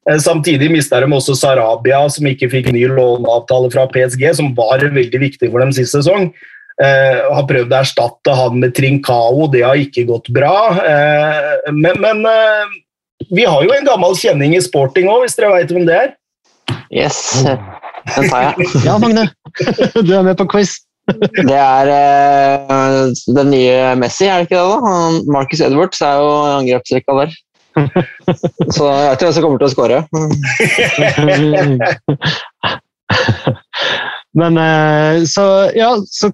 [0.10, 4.86] Eh, Samtidig mista de også Sarabia, som ikke fikk ny låneavtale fra PSG, som var
[4.86, 6.32] veldig viktig for dem sist sesong.
[6.78, 10.54] Eh, har prøvd å erstatte han med Trincao, det har ikke gått bra.
[10.78, 12.76] Eh, men men eh,
[13.34, 16.12] vi har jo en gammel kjenning i sporting òg, hvis dere veit hvem det er.
[16.94, 18.68] Yes, den tar jeg.
[18.88, 19.26] Ja, Magne.
[20.06, 20.78] Du er med på quiz.
[21.08, 24.78] Det er eh, den nye Messi, er det ikke det?
[24.86, 24.96] da?
[25.34, 27.36] Marcus Edwards er jo angrepsrekka der.
[28.74, 30.00] Så jeg vet hvem som kommer til å skåre.
[34.38, 35.46] Men eh, så
[35.78, 36.32] Ja, så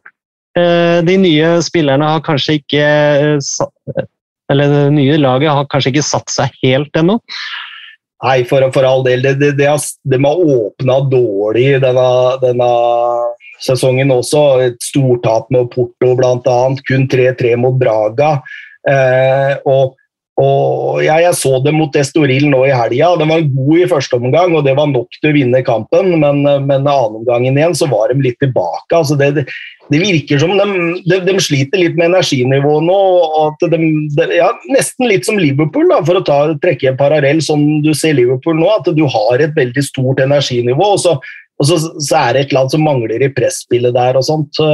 [0.60, 3.38] eh, de nye spillerne har kanskje ikke eh,
[4.52, 7.20] Eller det nye laget har kanskje ikke satt seg helt ennå.
[8.24, 9.24] Nei, for, for all del.
[9.24, 12.10] Det, det, det har, de har åpna dårlig denne,
[12.44, 12.70] denne
[13.64, 14.44] sesongen også.
[14.68, 16.60] Et stortap med Porto bl.a.
[16.88, 18.38] Kun 3-3 mot Braga.
[18.88, 19.98] Eh, og
[20.42, 23.12] og ja, Jeg så det mot Estoril nå i helga.
[23.20, 26.16] Den var god i første omgang, og det var nok til å vinne kampen.
[26.24, 28.90] Men, men annen omgangen igjen så var de litt tilbake.
[28.98, 30.66] Altså det, det, virker som de,
[31.06, 33.00] de, de sliter litt med energinivået nå.
[33.44, 33.80] og de,
[34.34, 38.18] ja, Nesten litt som Liverpool, da, for å ta, trekke en parallell som du ser
[38.18, 38.72] Liverpool nå.
[38.74, 41.20] At du har et veldig stort energinivå, og så,
[41.62, 44.18] og så, så er det et eller annet som mangler i presspillet der.
[44.18, 44.66] og sånt.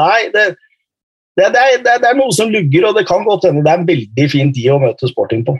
[0.00, 0.54] Nei, det,
[1.38, 3.72] det, det, er, det, det er noe som lugger, og det kan godt hende det
[3.72, 5.56] er en veldig fin tid å møte sporting på.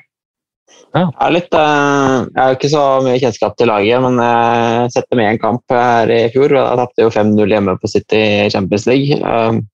[0.97, 5.21] Jeg, er litt, eh, jeg har ikke så mye kjennskap til laget, men jeg setter
[5.21, 6.55] med en kamp her i fjor.
[6.57, 9.19] Da tapte jo 5-0 hjemme på City i Champions League.
[9.23, 9.67] Um,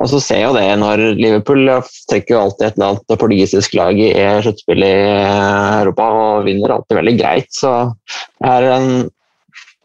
[0.00, 1.68] Og så ser jeg jo det når Liverpool
[2.08, 4.10] trekker jo alltid et eller annet portugisisk lag i
[4.44, 4.94] sluttspill i
[5.82, 7.50] Europa og vinner alltid veldig greit.
[7.52, 7.72] Så
[8.40, 8.88] det er en,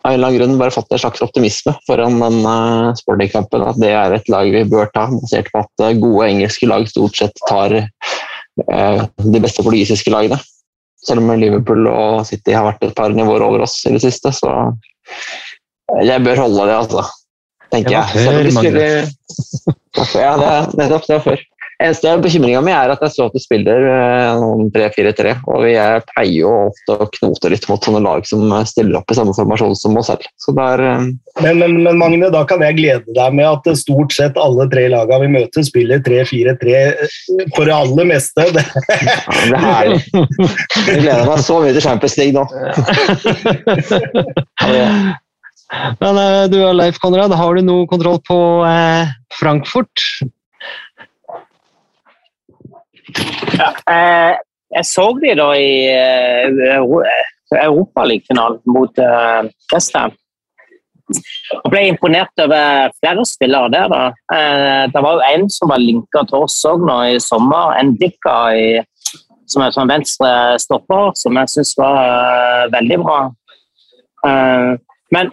[0.05, 3.63] av en eller annen grunn bare fått en slags optimisme foran den uh, sportingkampen.
[3.65, 6.85] At det er et lag vi bør ta, basert på at eh, gode engelske lag
[6.91, 10.37] stort sett tar uh, de beste portugisiske lagene.
[11.05, 14.29] Selv om Liverpool og City har vært et par nivåer over oss i det siste,
[14.33, 14.53] så
[16.05, 17.05] jeg bør holde det, altså.
[17.73, 18.29] tenker Det var jeg.
[18.29, 19.11] før, de Magnus.
[20.19, 21.05] Ja, det nettopp.
[21.07, 21.43] Det var før.
[21.75, 25.73] Eneste bekymringa mi er at jeg så at du spiller eh, noen 3-4-3, og vi
[26.07, 29.33] pleier jo ofte å knote litt mot sånne lag som eh, stiller opp i samme
[29.35, 30.23] formasjon som oss selv.
[30.39, 31.09] Så det er eh,
[31.43, 34.85] Men, men, men Magne, da kan jeg glede deg med at stort sett alle tre
[34.93, 36.77] lagene vi møter, spiller 3-4-3
[37.57, 38.47] for det aller meste.
[38.55, 38.63] Det,
[39.09, 39.99] ja, det blir herlig.
[40.85, 42.45] Jeg gleder meg så mye til Champions League nå.
[44.71, 44.87] Ja,
[45.99, 46.23] Men
[46.53, 48.39] du Leif Konrad, har du noe kontroll på
[49.35, 50.07] Frankfurt?
[53.55, 54.35] Ja, eh,
[54.75, 57.05] jeg så de da i eh, Euro-
[57.55, 60.09] Europaligafinalen mot eh.
[61.61, 63.87] Og ble imponert over flere spillere der.
[63.93, 64.01] da.
[64.33, 67.75] Eh, det var jo en som var linka til oss òg nå i sommer.
[67.79, 68.67] En Dikka i,
[69.45, 73.19] som er sånn venstre stopper, som jeg syns var eh, veldig bra.
[74.25, 74.71] Eh,
[75.13, 75.29] men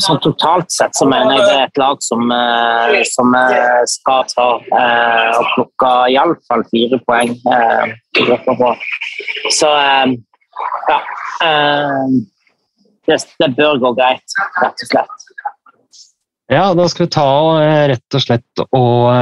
[0.00, 4.24] sånn totalt sett så mener jeg det er et lag som, eh, som eh, skal
[4.30, 7.34] ta eh, og plukke iallfall fire poeng.
[8.16, 8.72] I gruppa på.
[9.52, 9.68] Så
[10.88, 11.00] ja.
[13.06, 15.26] Det, det bør gå greit, rett og slett.
[16.50, 17.28] Ja, da skal vi ta
[17.90, 19.12] rett og slett og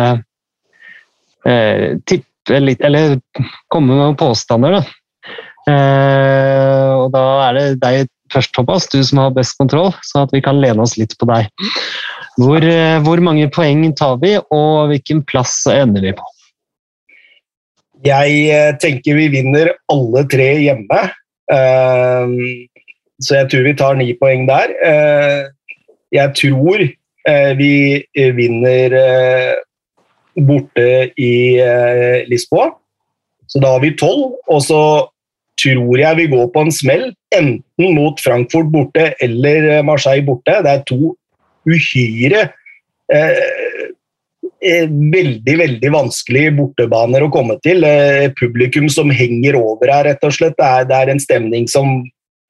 [1.49, 3.19] eh, tippe litt, eller
[3.73, 4.83] komme med noen påstander, da.
[5.65, 10.35] Eh, og da er det deg først, Thomas, du som har best kontroll, sånn at
[10.35, 11.49] vi kan lene oss litt på deg.
[12.41, 16.31] Hvor, eh, hvor mange poeng tar vi, og hvilken plass ender vi på?
[18.05, 21.01] jeg eh, tenker vi vinner alle tre hjemme.
[21.49, 22.35] Eh,
[23.25, 24.75] så jeg tror vi tar ni poeng der.
[26.13, 26.83] Jeg tror
[27.57, 27.75] vi
[28.37, 28.97] vinner
[30.35, 31.35] borte i
[32.29, 32.73] Lisboa.
[33.49, 34.35] Så da har vi tolv.
[34.51, 34.83] Og så
[35.65, 40.61] tror jeg vi går på en smell, enten mot Frankfurt borte eller eh, Marseille borte.
[40.65, 41.15] Det er to
[41.65, 42.43] uhyre
[43.13, 43.39] eh,
[44.61, 47.85] eh, veldig veldig vanskelige bortebaner å komme til.
[47.89, 50.57] Eh, publikum som henger over her, rett og slett.
[50.61, 52.03] Det er, det er en stemning som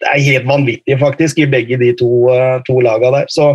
[0.05, 3.31] er helt vanvittig, faktisk, i begge de to, eh, to lagene der.
[3.33, 3.53] Så,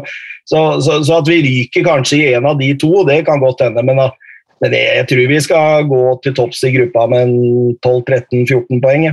[0.49, 3.66] så, så, så at vi ryker kanskje i en av de to, det kan godt
[3.68, 3.84] hende.
[3.86, 4.18] Men, at-
[4.60, 7.30] men jeg tror vi skal gå til topps i gruppa med
[7.86, 9.05] 12-13-14 poeng.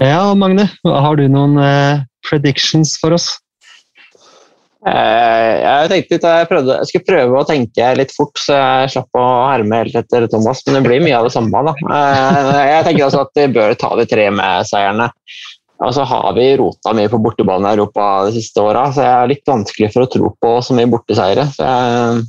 [0.00, 0.34] Ja.
[0.34, 3.32] Magne, har du noen eh, predictions for oss?
[4.84, 8.92] Eh, Jeg tenkte litt, jeg, prøvde, jeg skulle prøve å tenke litt fort, så jeg
[8.96, 11.64] slapp å herme helt etter Thomas, men det blir mye av det samme.
[11.70, 11.74] da.
[11.88, 15.10] Eh, Jeg tenker altså at vi bør ta de tre med seierne.
[15.84, 19.14] Og så har vi rota mye på bortebane i Europa de siste åra, så jeg
[19.14, 21.48] er litt vanskelig for å tro på så mye borteseiere.
[21.52, 22.22] Så jeg,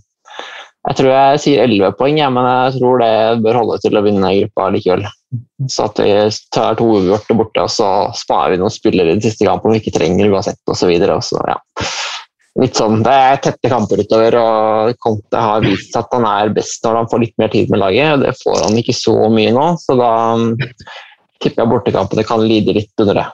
[0.86, 4.04] jeg tror jeg sier 11 poeng, ja, men jeg tror det bør holde til å
[4.06, 5.06] vinne gruppa likevel.
[5.72, 6.12] Så at vi
[6.54, 9.96] tar to uavgjorte borte, og så sparer vi noen spillere den siste kampen vi ikke
[9.98, 10.92] trenger uansett, osv.
[10.94, 11.58] Ja.
[12.62, 16.86] Litt sånn, Det er tette kamper utover, og Conte har vist at han er best
[16.86, 18.22] når han får litt mer tid med laget.
[18.22, 20.12] Det får han ikke så mye nå, så da
[21.44, 23.26] tipper jeg bortekampene kan lide litt under det.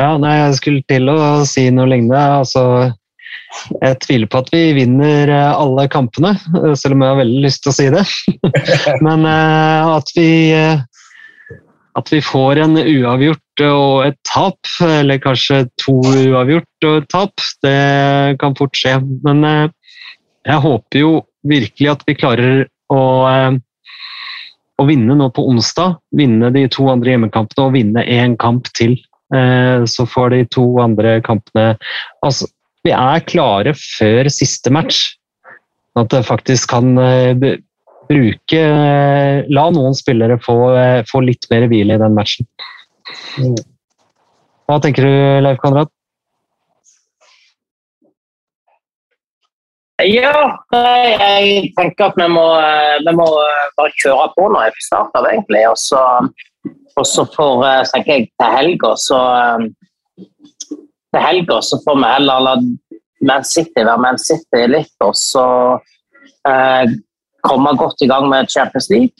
[0.00, 2.22] Ja, nei, jeg skulle til å si noe lignende.
[2.40, 2.64] Altså,
[3.80, 7.44] jeg tviler på at vi vinner eh, alle kampene, eh, selv om jeg har veldig
[7.44, 8.04] lyst til å si det.
[9.06, 10.28] Men eh, at vi
[11.94, 17.44] at vi får en uavgjort og et tap, eller kanskje to uavgjort og et tap,
[17.62, 18.96] det kan fort skje.
[19.22, 21.12] Men jeg håper jo
[21.46, 23.04] virkelig at vi klarer å,
[24.74, 26.00] å vinne nå på onsdag.
[26.18, 28.98] Vinne de to andre hjemmekampene og vinne én kamp til.
[29.30, 31.76] Så får de to andre kampene
[32.26, 32.50] Altså,
[32.84, 35.14] vi er klare før siste match.
[35.98, 37.32] At det faktisk kan eh,
[38.08, 42.48] bruke eh, La noen spillere få, eh, få litt mer hvile i den matchen.
[43.38, 43.54] Mm.
[44.68, 45.14] Hva tenker du,
[45.44, 45.92] Leif Konrad?
[50.02, 50.34] Ja,
[50.74, 52.42] jeg tenker at vi må,
[53.06, 53.26] vi må
[53.78, 55.62] bare kjøre på nå fra start av, egentlig.
[55.70, 56.00] Og så,
[56.98, 57.62] og så får
[57.92, 59.20] tenker jeg til helga, så
[61.14, 62.54] Til helga så får vi heller la
[63.24, 65.44] Man City være Man City litt, og så
[66.50, 66.90] eh,
[67.46, 69.14] komme godt i gang med Champions League.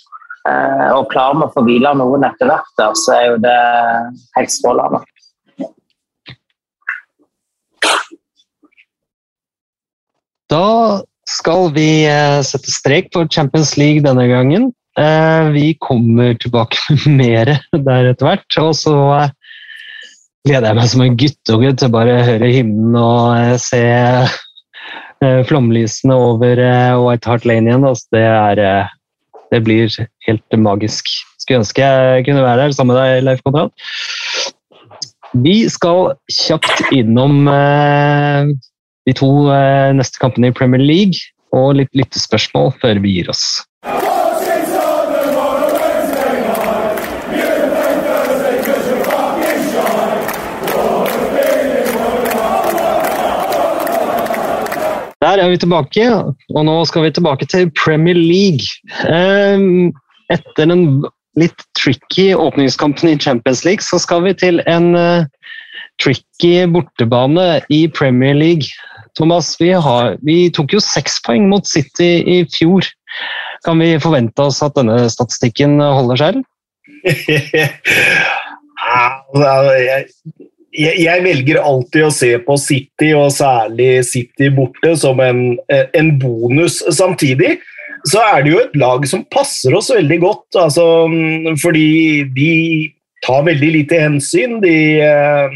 [0.48, 3.54] Eh, og klarer vi å få hvile noen etter hvert, der, så er jo det
[4.36, 5.04] helt strålende.
[10.50, 10.66] Da
[11.30, 14.72] skal vi eh, sette strek for Champions League denne gangen.
[14.98, 16.76] Eh, Vi kommer tilbake
[17.06, 18.58] med mer der etter hvert.
[18.60, 19.32] Og så eh,
[20.44, 25.40] gleder jeg meg som en guttunge til å bare høre hymnen og eh, se eh,
[25.48, 27.86] flomlysene over eh, White Hart Lane igjen.
[27.88, 28.90] Altså, det, er,
[29.54, 29.88] det blir
[30.28, 31.08] helt magisk.
[31.40, 33.72] Skulle ønske jeg kunne være der sammen med deg, Leif Konrad.
[35.44, 39.30] Vi skal kjapt innom de to
[39.98, 41.18] neste kampene i Premier League
[41.56, 43.64] og litt lyttespørsmål før vi gir oss.
[55.24, 56.04] Der er vi tilbake,
[56.54, 58.66] og nå skal vi tilbake til Premier League.
[59.08, 59.94] Ehm,
[60.32, 61.04] Etter den
[61.40, 65.24] litt tricky åpningskampen i Champions League, så skal vi til en eh,
[66.02, 68.68] tricky bortebane i Premier League.
[69.16, 72.84] Thomas, vi, har, vi tok jo seks poeng mot City i fjor.
[73.64, 76.42] Kan vi forvente oss at denne statistikken holder seg?
[80.74, 86.10] Jeg, jeg, velger alltid å se på City, og særlig City borte, som en, en
[86.18, 86.80] bonus.
[86.94, 87.54] Samtidig
[88.10, 90.84] så er det jo et lag som passer oss veldig godt, altså,
[91.62, 92.50] fordi de
[93.24, 94.58] tar veldig lite hensyn.
[94.64, 95.54] De eh,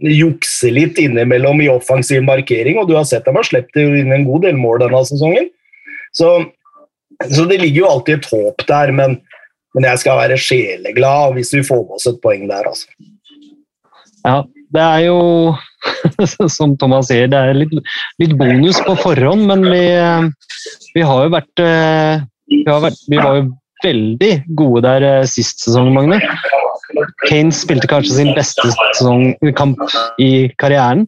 [0.00, 4.24] jukser litt innimellom i offensiv markering, og du har sett dem har sluppet inn en
[4.28, 5.50] god del mål denne sesongen.
[6.16, 6.30] Så,
[7.28, 9.18] så det ligger jo alltid et håp der, men,
[9.76, 12.88] men jeg skal være sjeleglad hvis vi får med oss et poeng der, altså.
[14.24, 14.40] Ja,
[14.74, 15.18] det er jo
[16.58, 17.74] som Thomas sier, det er litt,
[18.22, 19.84] litt bonus på forhånd, men vi,
[20.96, 23.44] vi har jo vært eh, vi, vært vi, var jo
[23.84, 26.20] veldig gode der eh, sist sesong, Magne.
[27.26, 29.80] Kane spilte kanskje sin beste sesongkamp
[30.22, 31.06] i karrieren.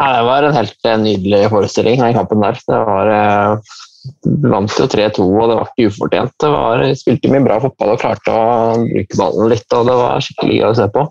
[0.00, 2.60] Ja, det var en helt eh, nydelig forestilling, den kampen der.
[2.66, 3.14] Det var
[4.24, 6.34] vi vant jo 3-2, og det var ikke ufortjent.
[6.40, 8.44] Det var, spilte mye bra fotball og klarte å
[8.86, 11.04] bruke ballen litt, og det var skikkelig gøy å se på.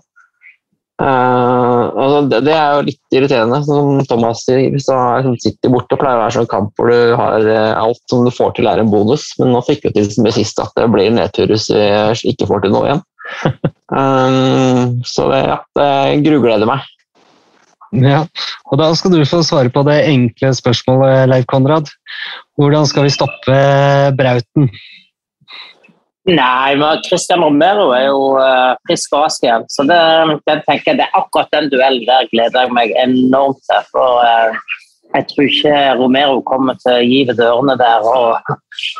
[1.00, 4.66] Uh, det, er jo litt irriterende, som Thomas sier.
[4.74, 7.46] Hvis du sitter City borte, pleier å være sånn kamp hvor du har
[7.80, 9.30] alt som du får til, er en bonus.
[9.40, 12.66] Men nå fikk vi til med sist at det blir nedtur hvis vi ikke får
[12.66, 13.04] til noe igjen.
[13.96, 15.90] um, så det, ja, det
[16.26, 16.84] grugleder meg.
[17.90, 18.22] Ja,
[18.70, 21.90] og Da skal du få svare på det enkle spørsmålet, Leif Konrad.
[22.60, 23.56] Hvordan skal vi stoppe
[24.18, 24.68] Brauten?
[26.28, 29.64] Nei, men Christian Romero er jo uh, frisk og rask igjen.
[29.72, 29.96] Så det,
[30.44, 33.86] det, tenker jeg, det er akkurat den duellen der gleder jeg meg enormt til.
[33.94, 34.76] For uh,
[35.14, 38.04] jeg tror ikke Romero kommer til å gi ved dørene der.
[38.04, 38.52] Og,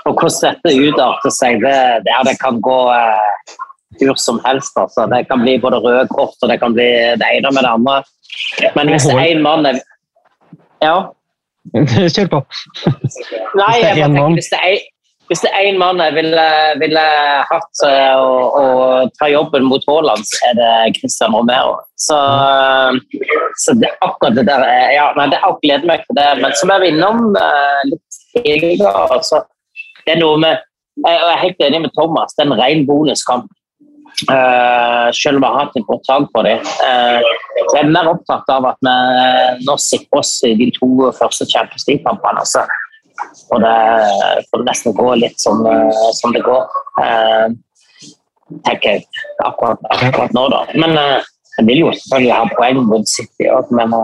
[0.08, 1.76] og hvordan dette utarter seg, det,
[2.08, 3.58] det, det kan gå uh,
[4.00, 4.72] hvor som helst.
[4.80, 5.06] Altså.
[5.12, 6.88] Det kan bli både røde kort og det kan bli
[7.20, 8.02] det ene med det andre.
[8.76, 9.80] Men hvis er én mann er
[10.80, 11.10] Ja?
[12.14, 12.38] Kjør på.
[13.60, 14.78] Nei, jeg bare tenker, hvis det er
[15.30, 16.44] hvis det er én mann jeg ville,
[16.80, 17.02] ville
[17.46, 17.90] hatt å,
[18.60, 18.64] å,
[19.14, 21.76] ta jobben mot Haaland, så er det Christian Romero.
[21.94, 22.18] Så,
[23.62, 26.26] så det, akkurat det der ja, nei, det, akkurat gleder meg til det.
[26.40, 29.44] Men som jeg var innom uh, litt tidligere altså,
[30.02, 30.66] det er noe med,
[31.06, 32.34] Jeg er helt enig med Thomas.
[32.34, 33.46] Det er en ren bonuskamp.
[34.26, 36.66] Uh, selv om jeg har hatt en kort tak på dem.
[36.82, 37.22] Uh,
[37.60, 38.98] jeg er mer opptatt av at vi
[39.62, 40.90] nå sikrer oss i de to
[41.22, 42.42] første Champions League-kampene.
[42.42, 42.66] Altså.
[43.50, 43.76] Og det
[44.50, 46.78] får nesten gå litt som, eh, som det går.
[47.02, 47.46] Eh,
[48.66, 49.06] tenker jeg
[49.46, 50.64] akkurat, akkurat, nå, da.
[50.74, 53.94] Men eh, jeg vil jo selvfølgelig ha poeng mot City òg, men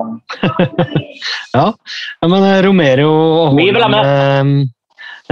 [1.56, 1.66] ja.
[1.72, 3.12] ja, men Romero
[3.46, 4.66] og med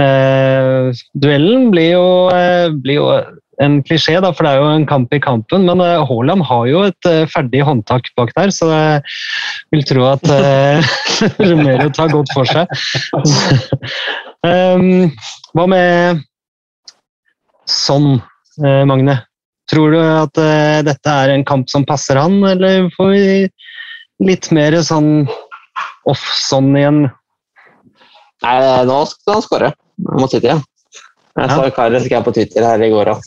[0.01, 2.07] eh, Duellen blir jo,
[2.81, 3.09] blir jo
[3.63, 5.65] en klisjé, da, for det er jo en kamp i kampen.
[5.67, 9.03] Men uh, Haaland har jo et uh, ferdig håndtak bak der, så jeg
[9.75, 10.95] vil tro at uh,
[11.49, 12.71] Romero tar godt for seg.
[14.45, 15.11] um,
[15.55, 16.25] hva med
[17.69, 18.19] sånn,
[18.61, 19.17] Magne?
[19.67, 20.37] Tror du at
[20.85, 25.25] dette er en kamp som passer han, eller får vi litt mer sånn
[26.07, 27.01] off sånn igjen?
[28.45, 29.73] Nei, nå skal han skåre
[30.13, 30.61] mot City igjen.
[31.35, 33.25] Jeg sa Kari skrev på Twitter her i går at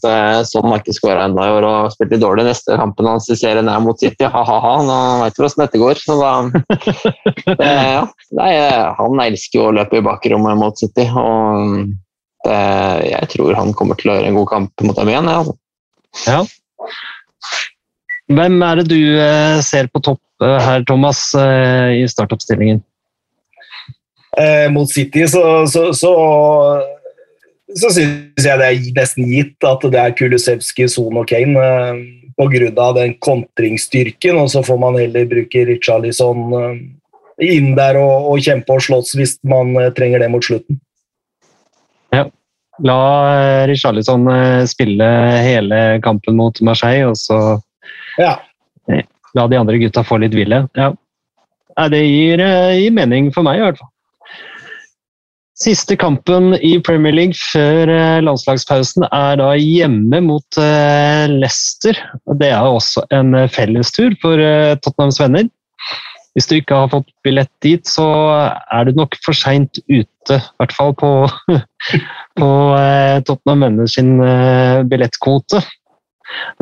[0.48, 2.46] sånn har ikke skåra ennå i år og spilte dårlig.
[2.46, 4.24] Neste kampen hans i serien er mot City.
[4.24, 6.00] Ha-ha-ha, nå veit vi hvordan dette går.
[6.00, 6.30] Så da,
[7.50, 8.06] det, ja,
[8.38, 8.52] nei,
[8.96, 11.04] han elsker jo å løpe i bakrommet mot City.
[11.12, 11.92] og
[12.48, 12.58] det,
[13.10, 15.28] Jeg tror han kommer til å gjøre en god kamp mot dem igjen.
[15.34, 15.44] Ja.
[16.24, 16.42] Ja.
[18.28, 22.82] Hvem er det du eh, ser på topp eh, her, Thomas, i startoppstillingen?
[24.38, 26.10] Eh, mot City så, så, så
[27.76, 32.00] så syns jeg det er nesten gitt at det er Kulusevski, Son og Kane eh,
[32.38, 32.92] pga.
[32.96, 34.38] den kontringsstyrken.
[34.40, 36.78] Og så får man heller bruke Richarlison eh,
[37.44, 40.80] inn der og, og kjempe og slåss hvis man eh, trenger det mot slutten.
[42.14, 42.24] Ja.
[42.80, 44.24] La Richarlison
[44.70, 45.06] spille
[45.42, 47.58] hele kampen mot Marseille, og så
[48.20, 48.36] ja.
[49.34, 50.62] la de andre gutta få litt hvile.
[50.78, 50.92] Ja.
[51.90, 52.38] Det gir,
[52.78, 53.90] gir mening for meg, i hvert fall.
[55.58, 61.98] Siste kampen i Premier League før eh, landslagspausen er da hjemme mot eh, Leicester.
[62.38, 64.38] Det er også en eh, fellestur for
[64.84, 65.48] Tottenhams venner.
[66.36, 68.06] Hvis du ikke har fått billett dit, så
[68.70, 70.38] er du nok for seint ute.
[70.38, 71.10] I hvert fall på,
[72.38, 72.50] på
[73.26, 74.14] Tottenham venner sin
[74.86, 75.64] billettkvote.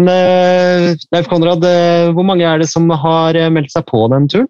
[0.00, 1.66] Men Leif Konrad,
[2.16, 4.48] hvor mange er det som har meldt seg på den turen?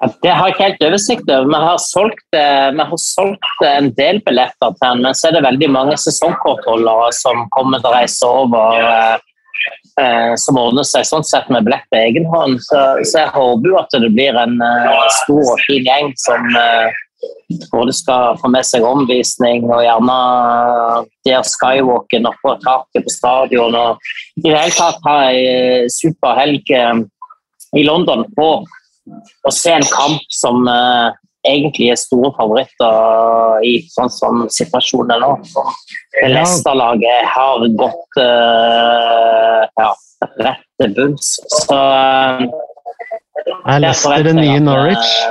[0.00, 1.48] Det har jeg ikke helt oversikt over.
[1.52, 5.28] Vi har solgt, eh, vi har solgt eh, en del billetter til den, men så
[5.28, 8.80] er det veldig mange sesongkortholdere som kommer til å reise over.
[8.80, 9.18] eh,
[10.00, 12.58] eh, som ordner seg sånn sett med billett på egen hånd.
[12.64, 16.48] Så, så jeg håper jo at det blir en eh, stor og fin gjeng som
[16.56, 16.98] eh,
[17.72, 20.18] både skal få med seg omvisning og gjerne
[21.28, 23.76] der skywalken oppå taket på stadion.
[23.76, 27.00] og I det hele tatt ha ei super helg eh,
[27.76, 28.52] i London på
[29.46, 31.10] å se en kamp som uh,
[31.46, 35.30] egentlig er store favoritter i sånn som situasjonen er nå.
[36.20, 39.90] Leicester-laget har gått uh, ja,
[40.44, 41.32] rett til bunns.
[41.64, 42.44] Så eh,
[43.66, 45.10] Er Leicester det nye Norwich?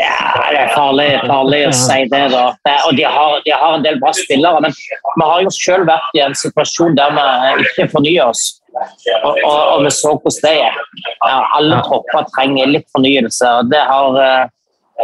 [0.00, 0.16] Ja,
[0.50, 2.44] det er farlig, farlig å si det, da.
[2.88, 6.18] Og de har, de har en del bra spillere, men vi har jo selv vært
[6.18, 7.24] i en situasjon der vi
[7.64, 8.42] ikke fornyer oss.
[8.74, 10.80] Og, og, og vi så hvordan det er.
[11.26, 14.48] Ja, alle tropper trenger litt fornyelse, og det har uh,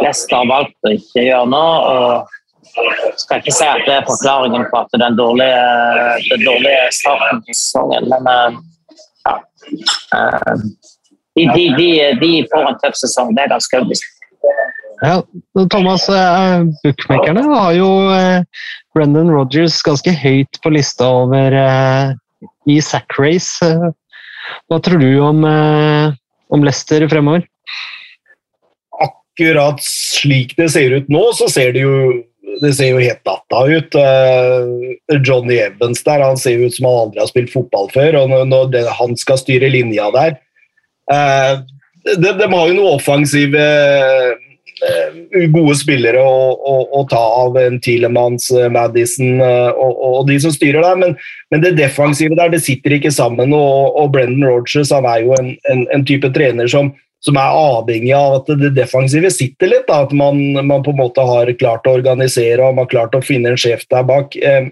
[0.03, 1.65] Leicester valgt å ikke gjøre nå.
[1.93, 2.35] og
[3.17, 5.61] skal ikke si at det er forklaringen på at den dårlige,
[6.31, 8.43] den dårlige starten på sesongen, men eh.
[8.47, 8.63] Eh,
[11.37, 11.89] de, de, de,
[12.21, 14.13] de får en tøff sesong, det er ganske overbevist.
[15.03, 15.19] Ja,
[15.69, 18.41] Thomas, eh, bookmakerne har jo eh,
[18.97, 22.15] Brendan Rodgers ganske høyt på lista over eh,
[22.65, 23.61] i sack race.
[23.61, 23.91] Eh,
[24.71, 26.17] Hva tror du om, eh,
[26.49, 27.45] om Leicester fremover?
[29.37, 31.97] akkurat slik det ser ut nå, så ser det jo
[32.61, 33.95] det ser jo helt natta ut.
[33.95, 38.15] Eh, Johnny Evans der, han ser jo ut som han aldri har spilt fotball før.
[38.23, 40.37] og når- det, han skal styre linja der
[41.11, 41.59] eh,
[42.17, 47.79] de, de har jo noen offensive eh, gode spillere å, å, å ta av en
[47.81, 51.15] Tielemanns, eh, Madison og, og de som styrer der, men,
[51.51, 53.53] men det defensive der det sitter ikke sammen.
[53.53, 56.93] og, og Brendan Rodgers han er jo en, en, en type trener som
[57.25, 59.87] som er avhengig av at det defensive sitter litt.
[59.89, 63.17] Da, at man, man på en måte har klart å organisere og man har klart
[63.17, 64.37] å finne en sjef der bak.
[64.37, 64.69] Eh,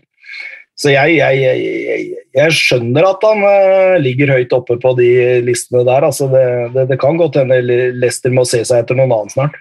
[0.75, 5.07] Så jeg, jeg, jeg, jeg, skjønner at han eh, ligger høyt oppe på de
[5.45, 6.03] listene der.
[6.03, 6.43] Altså det,
[6.73, 7.61] det, det kan godt hende
[7.95, 9.55] Lester må se seg etter noen annen snart.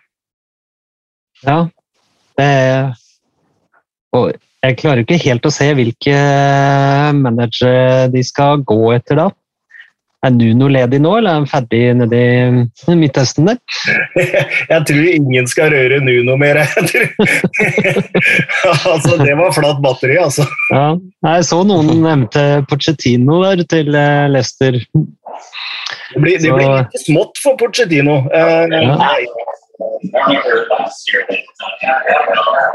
[1.45, 1.68] Ja,
[2.41, 2.51] det
[4.16, 4.32] Og
[4.64, 6.18] jeg klarer ikke helt å se hvilke
[7.14, 9.28] managere de skal gå etter da.
[10.25, 12.18] Er Nuno ledig nå, eller er han ferdig nede
[12.89, 13.59] i Midtøsten der?
[14.72, 16.62] Jeg tror ingen skal røre Nuno mer.
[18.64, 20.47] Altså, det var flatt batteri, altså.
[20.72, 20.95] Ja,
[21.27, 24.79] jeg så noen nevnte Pochettino der til eh, Leicester.
[26.14, 28.22] Det blir, det blir litt smått for Pochettino.
[28.33, 28.97] Eh, Ja.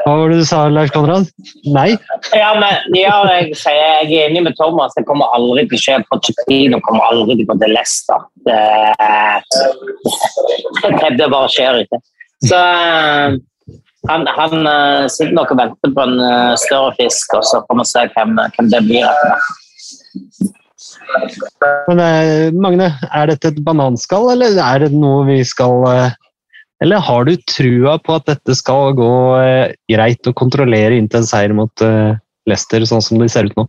[0.05, 1.27] Hva var det du sa, Lars Konrad?
[1.69, 1.89] Nei?
[2.35, 4.95] Ja, men ja, jeg, jeg er enig med Thomas.
[4.97, 5.97] Det kommer aldri til å skje.
[6.09, 8.19] Pochettino kommer aldri til å gå til Leicester.
[8.47, 8.63] Det,
[10.87, 12.01] det, det bare skjer ikke.
[12.49, 12.59] Så
[14.07, 17.81] han, han eh, sitter nok og venter på en eh, større fisk, og så får
[17.81, 19.03] vi se hvem, hvem det blir.
[19.09, 19.35] etter.
[21.89, 25.75] Men eh, Magne, er dette et bananskall, eller er det noe vi skal
[26.83, 29.11] Eller har du trua på at dette skal gå
[29.41, 32.15] eh, greit å kontrollere inn til en seier mot eh,
[32.47, 33.67] Leicester, sånn som det ser ut nå?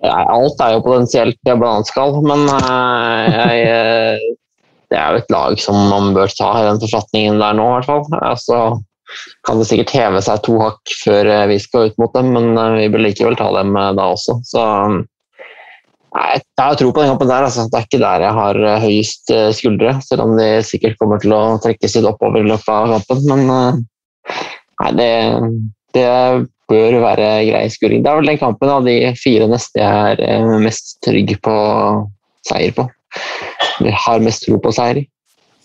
[0.00, 5.58] Ja, alt er jo potensielt bananskall, men eh, jeg, eh, det er jo et lag
[5.62, 8.06] som man bør ta i den forfatningen der nå, i hvert fall.
[8.18, 8.60] Altså,
[9.46, 12.50] kan det sikkert heve seg to hakk før eh, vi skal ut mot dem, men
[12.58, 14.40] eh, vi bør likevel ta dem da også.
[14.48, 14.66] Så
[16.16, 17.46] nei, jeg har tro på den kampen der.
[17.46, 17.66] Altså.
[17.70, 21.22] Det er ikke der jeg har eh, høyest eh, skuldre, selv om de sikkert kommer
[21.22, 23.22] til å trekke seg oppover i løpet av kampen.
[23.30, 24.38] Men eh,
[24.82, 25.10] nei, det,
[25.96, 26.08] det
[26.70, 28.04] bør være grei skuring.
[28.04, 31.56] Det er vel den kampen av de fire neste jeg er mest trygg på
[32.46, 32.86] seier på.
[33.82, 35.08] Jeg har mest tro på seier i.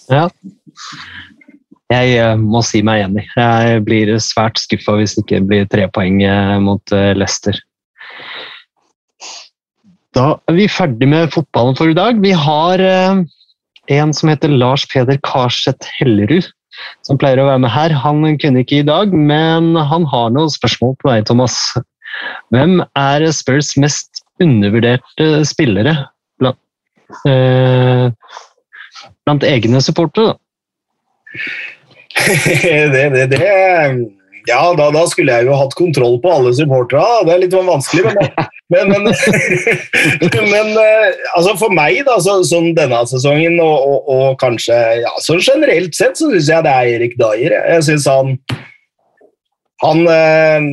[0.09, 0.27] Ja.
[1.93, 3.27] Jeg må si meg enig.
[3.37, 6.17] Jeg blir svært skuffa hvis det ikke blir tre poeng
[6.65, 7.59] mot Leicester.
[10.15, 12.21] Da er vi ferdig med fotballen for i dag.
[12.23, 13.23] Vi har eh,
[13.97, 16.47] en som heter Lars Peder Karseth Hellerud,
[17.07, 17.95] som pleier å være med her.
[18.05, 21.59] Han kunne ikke i dag, men han har noen spørsmål på deg, Thomas.
[22.55, 25.97] Hvem er Spurs mest undervurderte spillere
[26.39, 26.59] blant,
[27.27, 28.07] eh,
[29.27, 30.35] blant egne supportere?
[30.35, 30.41] da?
[32.95, 33.39] det, det, det
[34.49, 37.25] Ja, da, da skulle jeg jo hatt kontroll på alle supporterne.
[37.25, 39.09] Det er litt sånn vanskelig, men, men, men,
[40.53, 45.13] men eh, altså for meg, da, så, sånn denne sesongen, og, og, og kanskje ja,
[45.23, 47.57] så generelt sett, så syns jeg det er Erik Dyer.
[47.75, 48.35] Jeg syns han
[49.83, 50.67] Han eh,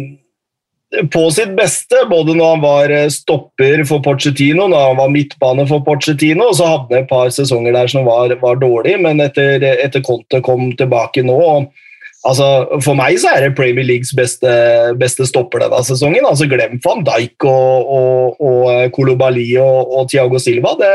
[1.13, 5.65] på sitt beste, både når han var eh, stopper for Pochettino, når han var midtbane
[5.71, 9.25] for Pochettino, og så hadde han et par sesonger der som var, var dårlig, men
[9.25, 11.73] etter, etter Conte kom tilbake nå og
[12.23, 14.51] Altså, For meg så er det Premier Leagues beste,
[14.99, 16.23] beste stopper denne sesongen.
[16.29, 20.77] altså Glem van Dijk og, og, og Kolobali og, og, Thiago Silva.
[20.79, 20.91] Det,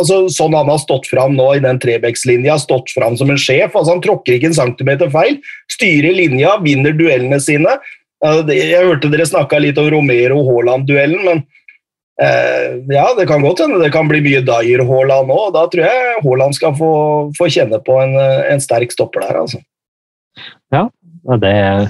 [0.00, 3.74] altså, sånn han har stått fram nå i den Trebekslinja, stått fram som en sjef.
[3.74, 5.36] altså Han tråkker ikke en centimeter feil.
[5.74, 7.76] Styrer linja, vinner duellene sine.
[8.24, 11.42] Jeg hørte dere snakka litt om Romero-Haaland-duellen, men
[12.24, 15.38] eh, ja, det kan godt hende det kan bli mye Dyer-Haaland nå.
[15.52, 16.90] Da tror jeg Haaland skal få,
[17.36, 19.42] få kjenne på en, en sterk stopper der.
[19.44, 19.60] altså.
[20.74, 21.86] Ja, det er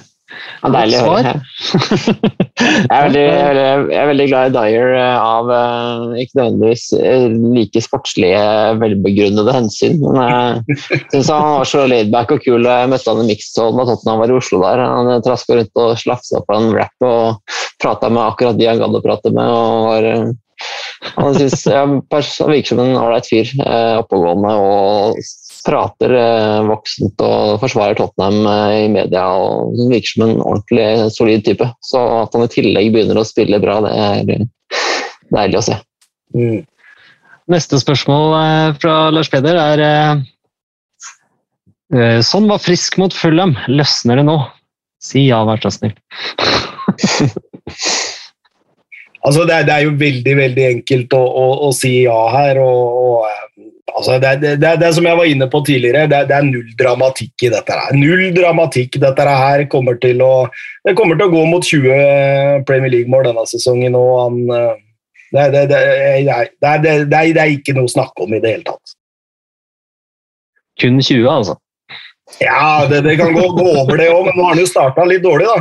[0.62, 1.35] ja, deilig å høre.
[2.64, 7.24] Jeg er, veldig, jeg, er veldig, glad i Dyer eh, av eh, ikke nødvendigvis eh,
[7.57, 8.45] like sportslige,
[8.80, 9.99] velbegrunnede hensyn.
[10.05, 12.68] Men jeg syns han var så laidback og kul.
[12.68, 14.85] Jeg møtte han i Mixzone da Tottenham var i Oslo der.
[14.87, 19.01] Han traska rundt og slafsa på en rap og prata med akkurat de han gadd
[19.01, 19.51] å prate med.
[19.51, 20.11] og var
[21.18, 23.51] han, synes, han virker som en ålreit fyr.
[23.99, 25.24] Oppegående og
[25.64, 29.24] prater eh, voksent og forsvarer Tottenham eh, i media.
[29.32, 31.68] og Virker som en ordentlig solid type.
[31.84, 34.46] Så at han i tillegg begynner å spille bra, det er
[35.34, 35.80] deilig å se.
[36.34, 36.60] Mm.
[37.52, 40.22] Neste spørsmål eh, fra Lars Peder er
[42.24, 43.52] Sånn var frisk mot Fulham.
[43.70, 44.34] Løsner det nå?
[45.04, 45.92] Si ja, vær så snill.
[49.24, 52.58] altså, det er, det er, jo veldig veldig enkelt å, å, å si ja her.
[52.64, 53.63] og, og
[53.95, 57.47] Altså, det, det, det, det, som jeg var inne på tidligere, det, er null dramatikk
[57.47, 57.76] i dette.
[57.78, 57.95] her.
[57.95, 58.99] Null dramatikk.
[59.03, 60.32] Dette her kommer til å,
[60.86, 63.95] det kommer til å gå mot 20 Premier League-mål denne sesongen.
[63.95, 64.40] og han,
[65.34, 68.97] det, er, ikke noe å snakke om i det hele tatt.
[70.82, 71.59] Kun 20, altså?
[72.40, 75.22] Ja, det, kan gå, gå, over det òg, men nå har han jo starta litt
[75.22, 75.59] dårlig, da.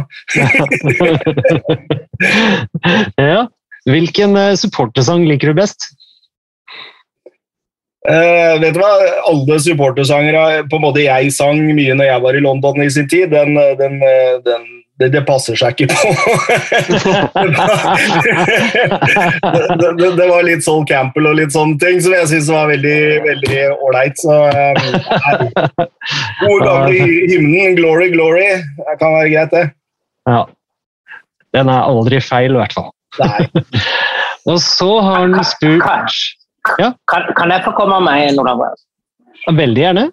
[3.33, 3.41] ja.
[3.89, 5.91] Hvilken eh, supportersang liker du best?
[8.03, 8.91] Uh, vet du hva?
[9.31, 13.07] Alle supportersangere på en måte jeg sang mye når jeg var i London i sin
[13.07, 14.01] tid, den, den,
[14.43, 14.65] den,
[14.99, 16.09] det, det, passer seg ikke på.
[19.79, 22.67] det, det, det, var litt Sol Campbell og litt sånne ting som jeg syns var
[22.73, 24.19] veldig veldig ålreit.
[24.19, 24.83] Så um,
[26.43, 29.65] Gode gamle hymnen 'Glory, Glory' det kan være greit, det.
[30.27, 30.43] Ja.
[31.55, 32.91] Den er aldri feil, i hvert fall.
[33.23, 33.47] Nei.
[34.51, 36.42] og så har han spurt
[36.77, 36.93] ja.
[37.11, 38.61] Kan, kan, jeg få komme med noen av
[39.51, 40.09] Veldig gjerne.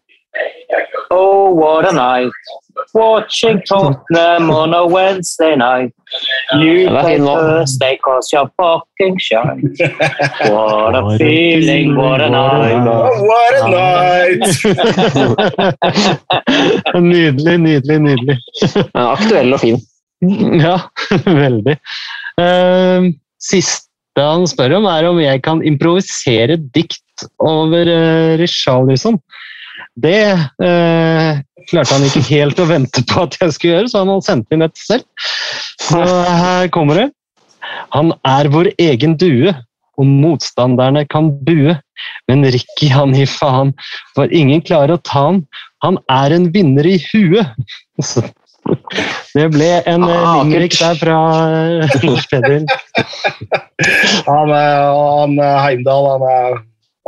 [1.11, 2.33] Oh, what a night.
[2.95, 5.93] Watching Tottenham on a Wednesday night.
[6.55, 9.61] You play Thursday cause you're fucking shy.
[10.49, 12.85] What a feeling, what a night.
[12.85, 14.41] What a night!
[16.95, 18.39] nydelig, nydelig, nydelig.
[18.95, 19.79] Aktuell og fin.
[20.61, 20.79] Ja,
[21.45, 21.77] veldig.
[22.41, 23.90] Uh, sist
[24.21, 29.19] det han spør om, er om jeg kan improvisere dikt over uh, Richarlison.
[30.01, 31.41] Det uh,
[31.71, 34.55] klarte han ikke helt å vente på at jeg skulle gjøre, så han har sendt
[34.55, 35.07] inn et selv.
[35.81, 37.09] Så her kommer det.
[37.95, 39.53] Han er vår egen due,
[40.01, 41.77] og motstanderne kan bue.
[42.31, 43.75] Men Ricky, han gir faen,
[44.17, 45.43] for ingen klarer å ta han.
[45.85, 47.57] Han er en vinner i huet.
[49.35, 51.19] Det ble en eh, ah, der fra
[51.81, 52.65] eh, Lars Peder.
[54.27, 56.57] han, han Heimdal, han er,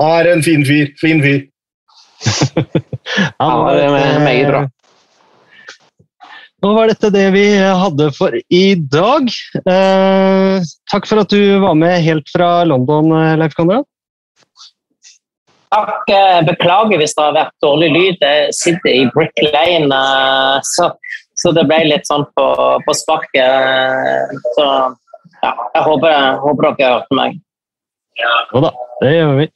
[0.00, 0.92] han er, en fin fyr.
[1.00, 1.42] Fin fyr.
[3.42, 4.62] han var meget bra.
[6.62, 9.26] Nå var dette det vi hadde for i dag.
[9.66, 13.10] Eh, takk for at du var med helt fra London,
[13.40, 13.88] Leif Konrad.
[15.72, 16.06] Takk.
[16.46, 18.22] Beklager hvis det har vært dårlig lyd.
[18.22, 19.98] Jeg sitter i Brick Lane,
[20.76, 20.92] så
[21.42, 22.46] så det ble litt sånn på,
[22.86, 24.36] på sparket.
[24.54, 24.66] Så
[25.42, 27.40] ja, jeg håper, håper dere hørte meg.
[28.52, 28.70] Jo da,
[29.02, 29.46] det gjør vi.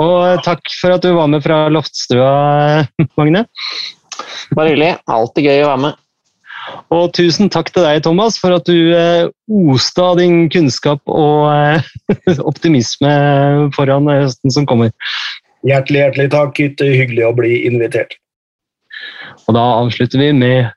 [0.00, 2.30] Og eh, takk for at du var med fra Loftstua,
[3.20, 3.44] Magne.
[4.56, 4.94] Bare hyggelig.
[5.10, 6.06] Alltid gøy å være med.
[6.94, 9.28] Og tusen takk til deg, Thomas, for at du eh,
[9.70, 13.12] oste av din kunnskap og eh, optimisme
[13.76, 14.92] foran høsten som kommer.
[15.66, 16.60] Hjertelig, hjertelig takk.
[16.80, 18.16] Hyggelig å bli invitert.
[19.46, 20.70] Og da avslutter vi med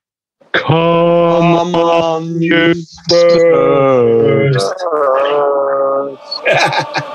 [0.53, 2.75] Come on, you
[3.09, 4.73] birds.